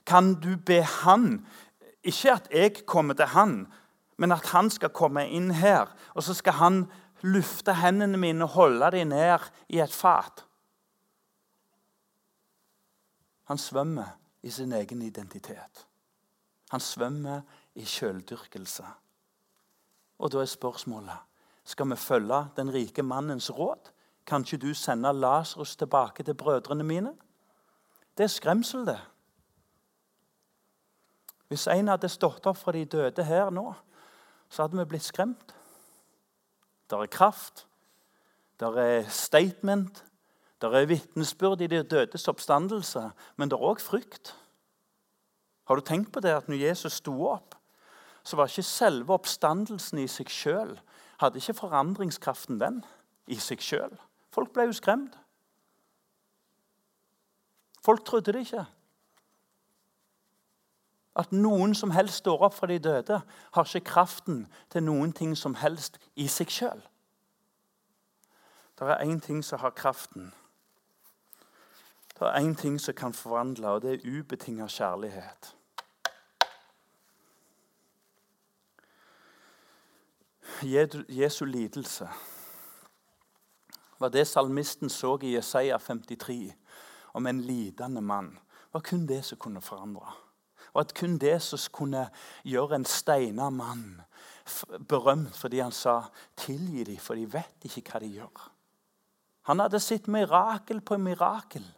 Kan 0.06 0.34
du 0.34 0.56
be 0.56 0.82
han 0.82 1.46
Ikke 2.04 2.32
at 2.32 2.48
jeg 2.52 2.86
kommer 2.86 3.14
til 3.14 3.26
han, 3.26 3.66
men 4.18 4.32
at 4.32 4.46
han 4.52 4.70
skal 4.70 4.88
komme 4.88 5.28
inn 5.28 5.50
her. 5.50 5.86
Og 6.14 6.22
så 6.22 6.34
skal 6.34 6.52
han 6.52 6.86
lufte 7.22 7.74
hendene 7.74 8.16
mine 8.16 8.44
og 8.44 8.50
holde 8.50 8.90
dem 8.90 9.08
ned 9.08 9.50
i 9.68 9.80
et 9.80 9.92
fat. 9.92 10.44
Han 13.50 13.58
svømmer 13.58 14.12
i 14.42 14.50
sin 14.50 14.72
egen 14.72 15.02
identitet. 15.02 15.86
Han 16.70 16.80
svømmer 16.80 17.40
i 17.74 17.82
sjøldyrkelse. 17.84 18.84
Og 20.18 20.30
da 20.30 20.38
er 20.38 20.46
spørsmålet 20.46 21.16
skal 21.64 21.88
vi 21.90 21.96
følge 21.96 22.38
den 22.56 22.70
rike 22.72 23.02
mannens 23.02 23.50
råd. 23.50 23.90
Kan 24.26 24.46
ikke 24.46 24.56
du 24.56 24.74
sende 24.74 25.12
Lasarus 25.12 25.74
tilbake 25.76 26.22
til 26.22 26.34
brødrene 26.34 26.84
mine? 26.84 27.10
Det 28.18 28.24
er 28.24 28.30
skremsel, 28.30 28.86
det. 28.86 29.00
Hvis 31.48 31.66
en 31.66 31.88
hadde 31.88 32.08
stått 32.08 32.46
opp 32.46 32.56
fra 32.56 32.72
de 32.72 32.84
døde 32.84 33.24
her 33.24 33.50
nå, 33.50 33.72
så 34.48 34.62
hadde 34.62 34.78
vi 34.78 34.84
blitt 34.92 35.08
skremt. 35.10 35.56
Der 36.90 37.02
er 37.02 37.10
kraft, 37.10 37.66
der 38.60 38.78
er 38.78 39.08
statement, 39.08 40.04
det 40.60 40.68
er 40.74 40.86
vitnesbyrd 40.86 41.60
i 41.64 41.70
de 41.72 41.82
dødes 41.82 42.28
oppstandelse, 42.28 43.10
men 43.36 43.48
det 43.48 43.56
er 43.56 43.64
òg 43.64 43.80
frykt. 43.80 44.34
Har 45.64 45.78
du 45.78 45.86
tenkt 45.86 46.12
på 46.12 46.20
det 46.20 46.34
at 46.36 46.48
når 46.48 46.60
Jesus 46.66 46.98
sto 47.00 47.14
opp, 47.30 47.54
så 48.24 48.36
var 48.36 48.50
ikke 48.50 48.66
selve 48.66 49.14
oppstandelsen 49.16 50.02
i 50.02 50.08
seg 50.10 50.28
sjøl 50.28 50.76
Hadde 51.20 51.36
ikke 51.36 51.52
forandringskraften 51.52 52.56
den 52.60 52.78
i 53.28 53.36
seg 53.36 53.60
sjøl. 53.60 53.92
Folk 54.32 54.54
ble 54.56 54.64
jo 54.70 54.72
skremt. 54.72 55.18
Folk 57.84 58.06
trodde 58.08 58.32
det 58.32 58.46
ikke. 58.46 58.64
At 61.20 61.32
noen 61.36 61.74
som 61.76 61.92
helst 61.92 62.22
står 62.22 62.46
opp 62.48 62.56
fra 62.56 62.70
de 62.70 62.78
døde, 62.80 63.20
har 63.52 63.68
ikke 63.68 63.90
kraften 63.90 64.46
til 64.72 64.86
noen 64.86 65.12
ting 65.12 65.36
som 65.36 65.58
helst 65.60 66.00
i 66.16 66.24
seg 66.28 66.48
sjøl. 66.48 66.80
Det 68.80 68.88
er 68.88 69.04
én 69.04 69.20
ting 69.20 69.44
som 69.44 69.60
har 69.60 69.76
kraften, 69.76 70.32
det 72.20 72.28
er 72.28 72.40
én 72.40 72.54
ting 72.54 72.80
som 72.80 72.94
kan 72.94 73.12
forvandle, 73.12 73.68
og 73.68 73.82
det 73.82 73.92
er 73.94 74.18
ubetinga 74.18 74.66
kjærlighet. 74.66 75.56
Jesu 81.08 81.44
lidelse 81.44 82.08
var 83.98 84.08
det 84.08 84.26
salmisten 84.26 84.88
så 84.88 85.18
i 85.22 85.34
Jesaja 85.34 85.78
53 85.78 86.52
om 87.12 87.26
en 87.26 87.40
lidende 87.40 88.00
mann. 88.00 88.38
Var 88.72 88.80
kun 88.80 89.06
det 89.08 89.24
som 89.24 89.38
kunne 89.38 89.60
forandre. 89.60 90.12
Og 90.72 90.80
at 90.80 90.94
kun 90.94 91.18
det 91.18 91.42
som 91.42 91.58
kunne 91.72 92.08
gjøre 92.44 92.76
en 92.76 92.84
steina 92.84 93.50
mann 93.50 94.00
berømt 94.88 95.36
fordi 95.36 95.58
han 95.58 95.72
sa 95.72 96.02
'tilgi 96.36 96.84
dem, 96.84 96.96
for 96.96 97.14
de 97.14 97.32
vet 97.32 97.64
ikke 97.64 97.90
hva 97.90 97.98
de 98.00 98.20
gjør'. 98.20 98.50
Han 99.42 99.58
hadde 99.58 99.80
sett 99.80 100.08
mirakel 100.08 100.80
på 100.80 100.96
mirakel. 100.96 101.76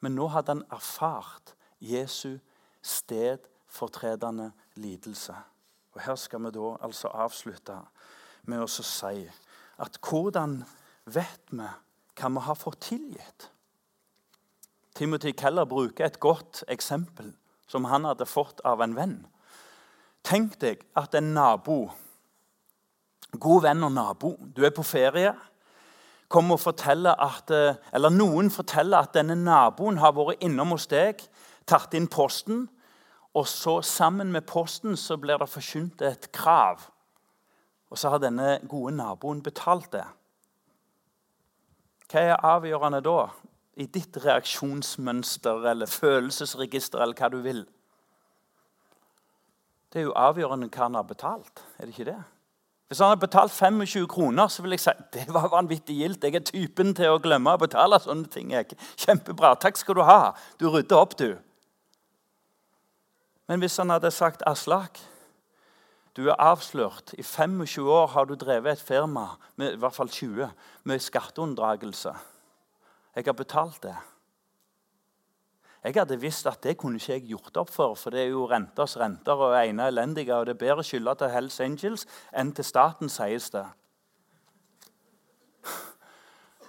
Men 0.00 0.14
nå 0.14 0.28
hadde 0.30 0.54
han 0.54 0.64
erfart 0.70 1.54
Jesu 1.80 2.38
stedfortredende 2.82 4.52
lidelse. 4.74 5.34
Og 5.92 6.00
Her 6.00 6.14
skal 6.14 6.44
vi 6.44 6.54
da 6.54 6.76
altså 6.86 7.10
avslutte 7.10 7.78
med 8.48 8.62
å 8.62 8.68
si 8.70 9.26
at 9.78 9.98
hvordan 10.02 10.62
vet 11.10 11.50
vi 11.50 11.66
hva 12.18 12.30
vi 12.34 12.44
har 12.46 12.58
fått 12.58 12.80
tilgitt? 12.90 13.50
Timothy 14.98 15.32
Keller 15.32 15.66
bruker 15.68 16.06
et 16.06 16.20
godt 16.20 16.64
eksempel 16.68 17.30
som 17.70 17.84
han 17.86 18.06
hadde 18.08 18.26
fått 18.26 18.60
av 18.66 18.82
en 18.82 18.96
venn. 18.96 19.18
Tenk 20.26 20.56
deg 20.60 20.82
at 20.98 21.14
en 21.14 21.32
nabo, 21.36 21.92
god 23.38 23.62
venn 23.68 23.84
og 23.86 23.92
nabo 23.92 24.32
Du 24.40 24.64
er 24.66 24.72
på 24.74 24.82
ferie 24.82 25.34
kommer 26.28 26.58
og 26.58 26.60
forteller 26.60 27.16
at, 27.20 27.50
eh, 27.50 27.76
eller 27.92 28.12
Noen 28.12 28.50
forteller 28.50 28.98
at 28.98 29.14
denne 29.14 29.34
naboen 29.34 29.98
har 29.98 30.12
vært 30.12 30.42
innom 30.44 30.74
hos 30.76 30.86
deg, 30.86 31.22
tatt 31.66 31.94
inn 31.94 32.08
posten, 32.08 32.68
og 33.34 33.46
så 33.46 33.80
sammen 33.82 34.32
med 34.32 34.46
posten 34.46 34.96
så 34.96 35.16
blir 35.16 35.38
det 35.38 35.48
forkynt 35.48 36.02
et 36.02 36.32
krav. 36.32 36.88
Og 37.90 37.98
så 37.98 38.10
har 38.10 38.18
denne 38.18 38.58
gode 38.68 38.96
naboen 38.96 39.42
betalt 39.42 39.92
det. 39.92 40.04
Hva 42.08 42.20
er 42.20 42.44
avgjørende 42.44 43.02
da? 43.04 43.28
I 43.78 43.86
ditt 43.86 44.16
reaksjonsmønster 44.24 45.68
eller 45.70 45.86
følelsesregister 45.86 46.98
eller 47.00 47.14
hva 47.14 47.28
du 47.30 47.38
vil. 47.44 47.60
Det 49.92 50.00
er 50.00 50.08
jo 50.08 50.16
avgjørende 50.16 50.68
hva 50.72 50.88
han 50.88 50.98
har 50.98 51.06
betalt. 51.08 51.62
Er 51.78 51.86
det 51.86 51.94
ikke 51.94 52.10
det? 52.10 52.18
Hvis 52.88 52.98
han 52.98 53.10
hadde 53.10 53.20
betalt 53.20 53.52
25 53.52 54.06
kroner, 54.08 54.48
så 54.48 54.62
ville 54.62 54.78
jeg 54.78 54.80
si 54.80 54.92
det 55.12 55.26
var 55.34 55.50
vanvittig 55.52 55.98
gildt. 55.98 56.24
Jeg 56.24 56.38
er 56.38 56.44
typen 56.44 56.94
til 56.96 57.12
å 57.12 57.20
glemme 57.20 57.52
å 57.52 57.60
betale 57.60 57.98
sånne 58.00 58.30
ting. 58.32 58.54
Jeg. 58.54 58.78
Kjempebra. 58.96 59.52
Takk 59.60 59.76
skal 59.76 59.98
du 59.98 60.02
ha. 60.08 60.32
Du 60.60 60.70
rydder 60.72 60.96
opp, 60.96 61.18
du. 61.20 61.36
Men 63.48 63.60
hvis 63.60 63.76
han 63.80 63.92
hadde 63.92 64.10
sagt 64.12 64.44
Aslak, 64.48 65.00
du 66.16 66.30
er 66.30 66.40
avslørt. 66.40 67.12
I 67.14 67.22
25 67.22 67.88
år 67.92 68.08
har 68.16 68.24
du 68.24 68.34
drevet 68.34 68.72
et 68.72 68.82
firma, 68.82 69.36
med, 69.56 69.76
i 69.76 69.80
hvert 69.80 69.94
fall 69.94 70.08
20, 70.08 70.48
med 70.88 71.04
skatteunndragelse. 71.04 72.14
Jeg 73.14 73.28
har 73.28 73.36
betalt 73.36 73.82
det. 73.84 73.94
Jeg 75.84 75.94
hadde 75.94 76.18
visst 76.20 76.46
at 76.50 76.62
det 76.62 76.76
kunne 76.78 76.98
ikke 76.98 77.12
jeg 77.12 77.26
gjort 77.30 77.60
opp 77.62 77.70
for, 77.70 77.94
for 77.94 78.14
det 78.14 78.24
er 78.24 78.32
jo 78.32 78.48
renters 78.50 78.96
renter 78.98 79.38
og 79.38 79.54
ene 79.60 79.86
elendige, 79.88 80.34
og 80.34 80.46
det 80.46 80.56
er 80.56 80.64
bedre 80.64 80.84
skylda 80.84 81.14
til 81.14 81.30
Hells 81.32 81.60
Angels 81.60 82.06
enn 82.34 82.50
til 82.52 82.66
staten, 82.66 83.12
sies 83.12 83.50
det. 83.54 83.64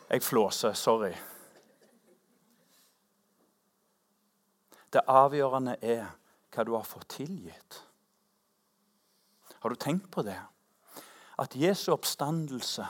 Jeg 0.09 0.23
flåser. 0.25 0.73
Sorry. 0.73 1.13
Det 4.93 5.03
avgjørende 5.05 5.75
er 5.81 6.07
hva 6.53 6.65
du 6.65 6.73
har 6.73 6.87
fått 6.87 7.11
tilgitt. 7.19 7.83
Har 9.59 9.69
du 9.69 9.77
tenkt 9.77 10.09
på 10.13 10.23
det? 10.25 10.39
at 11.39 11.55
Jesu 11.55 11.91
oppstandelse 11.91 12.85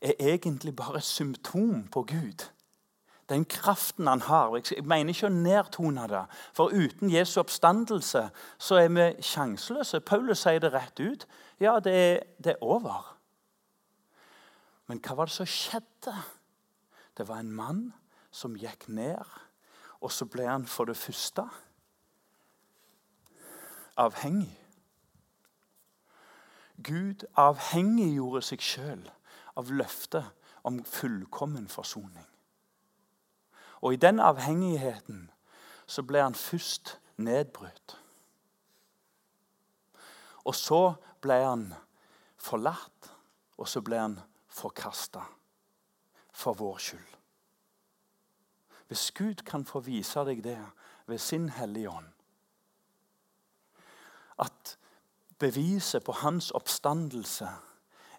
er 0.00 0.12
egentlig 0.18 0.76
bare 0.76 0.96
et 0.96 1.04
symptom 1.04 1.88
på 1.92 2.02
Gud. 2.02 2.46
Den 3.28 3.44
kraften 3.44 4.06
han 4.06 4.20
har. 4.24 4.54
Jeg 4.56 4.84
mener 4.88 5.12
ikke 5.12 5.28
å 5.28 5.34
nedtone 5.34 6.06
det. 6.08 6.24
For 6.56 6.72
uten 6.72 7.10
Jesu 7.12 7.40
oppstandelse 7.42 8.28
så 8.56 8.80
er 8.80 8.88
vi 8.94 9.08
sjanseløse. 9.24 10.00
Paulus 10.00 10.46
sier 10.46 10.62
det 10.64 10.72
rett 10.72 11.00
ut. 11.00 11.26
Ja, 11.60 11.76
det 11.84 11.94
er, 11.94 12.22
det 12.38 12.54
er 12.54 12.64
over. 12.64 13.14
Men 14.88 15.02
hva 15.04 15.18
var 15.18 15.28
det 15.28 15.36
som 15.36 15.48
skjedde? 15.48 16.14
Det 17.18 17.28
var 17.28 17.42
en 17.42 17.52
mann 17.52 17.82
som 18.32 18.56
gikk 18.56 18.86
ned, 18.88 19.36
og 20.00 20.12
så 20.14 20.28
ble 20.30 20.46
han 20.46 20.64
for 20.68 20.88
det 20.88 20.96
første 20.96 21.44
avhengig. 23.98 24.54
Gud 26.78 27.26
avhengiggjorde 27.34 28.44
seg 28.46 28.62
sjøl 28.62 29.04
av 29.58 29.72
løftet 29.74 30.28
om 30.68 30.78
fullkommen 30.86 31.66
forsoning. 31.68 32.27
Og 33.80 33.92
i 33.92 33.96
den 33.96 34.20
avhengigheten 34.20 35.30
så 35.86 36.02
ble 36.02 36.22
han 36.22 36.34
først 36.34 36.98
nedbrutt. 37.16 37.98
Og 40.44 40.54
så 40.54 40.94
ble 41.20 41.34
han 41.44 41.68
forlatt, 42.36 43.12
og 43.58 43.68
så 43.68 43.82
ble 43.84 43.98
han 43.98 44.18
forkasta 44.48 45.22
for 46.32 46.58
vår 46.58 46.78
skyld. 46.78 47.14
Hvis 48.88 49.10
Gud 49.10 49.44
kan 49.44 49.64
få 49.68 49.82
vise 49.84 50.22
deg 50.24 50.40
det 50.44 50.58
ved 51.06 51.18
sin 51.18 51.48
Hellige 51.48 51.90
Ånd 51.90 52.08
At 54.38 54.78
beviset 55.38 56.04
på 56.04 56.12
hans 56.12 56.50
oppstandelse 56.50 57.48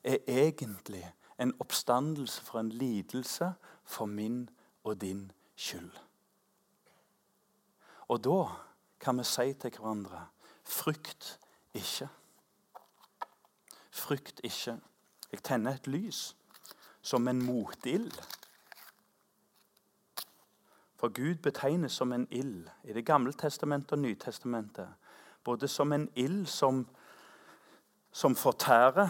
er 0.04 0.18
egentlig 0.28 1.04
en 1.40 1.54
oppstandelse 1.60 2.42
for 2.42 2.60
en 2.60 2.70
lidelse 2.70 3.54
for 3.84 4.06
min 4.06 4.50
og 4.84 5.02
din 5.02 5.32
skyld. 5.60 5.92
Og 8.10 8.24
da 8.24 8.40
kan 9.00 9.20
vi 9.20 9.28
si 9.28 9.54
til 9.54 9.76
hverandre 9.76 10.26
frykt 10.70 11.40
ikke. 11.74 12.10
Frykt 13.92 14.42
ikke. 14.44 14.80
Jeg 15.32 15.44
tenner 15.44 15.78
et 15.78 15.88
lys 15.88 16.36
som 17.02 17.28
en 17.28 17.42
motild. 17.46 18.14
For 21.00 21.14
Gud 21.16 21.36
betegnes 21.44 21.96
som 21.96 22.14
en 22.14 22.28
ild 22.32 22.68
i 22.84 22.94
Det 22.94 23.06
gamle 23.06 23.34
testamentet 23.34 23.92
og 23.92 24.00
Nytestamentet. 24.00 24.88
Både 25.44 25.68
som 25.68 25.94
en 25.94 26.10
ild 26.16 26.46
som, 26.46 26.88
som 28.12 28.36
fortærer, 28.36 29.10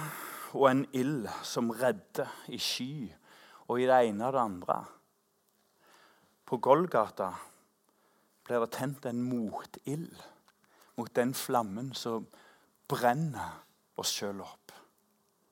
og 0.54 0.72
en 0.72 0.86
ild 0.94 1.28
som 1.44 1.70
redder 1.70 2.28
i 2.48 2.58
sky, 2.58 3.12
og 3.68 3.82
i 3.82 3.86
det 3.86 4.08
ene 4.08 4.26
og 4.28 4.34
det 4.34 4.40
andre. 4.40 4.86
På 6.50 6.58
Golgata 6.58 7.36
blir 8.44 8.64
det 8.64 8.72
tent 8.74 9.06
en 9.06 9.20
motild 9.22 10.16
mot 10.98 11.12
den 11.14 11.36
flammen 11.38 11.92
som 11.94 12.26
brenner 12.90 13.60
oss 14.02 14.16
sjøl 14.18 14.42
opp. 14.42 14.74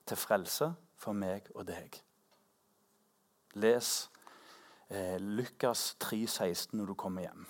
Til 0.09 0.17
frelse 0.17 0.71
for 0.97 1.13
meg 1.13 1.51
og 1.53 1.67
deg. 1.69 1.99
Les 3.61 3.91
eh, 4.89 5.21
Lukas 5.21 5.91
3,16 6.01 6.73
når 6.79 6.89
du 6.89 6.95
kommer 6.97 7.27
hjem. 7.27 7.45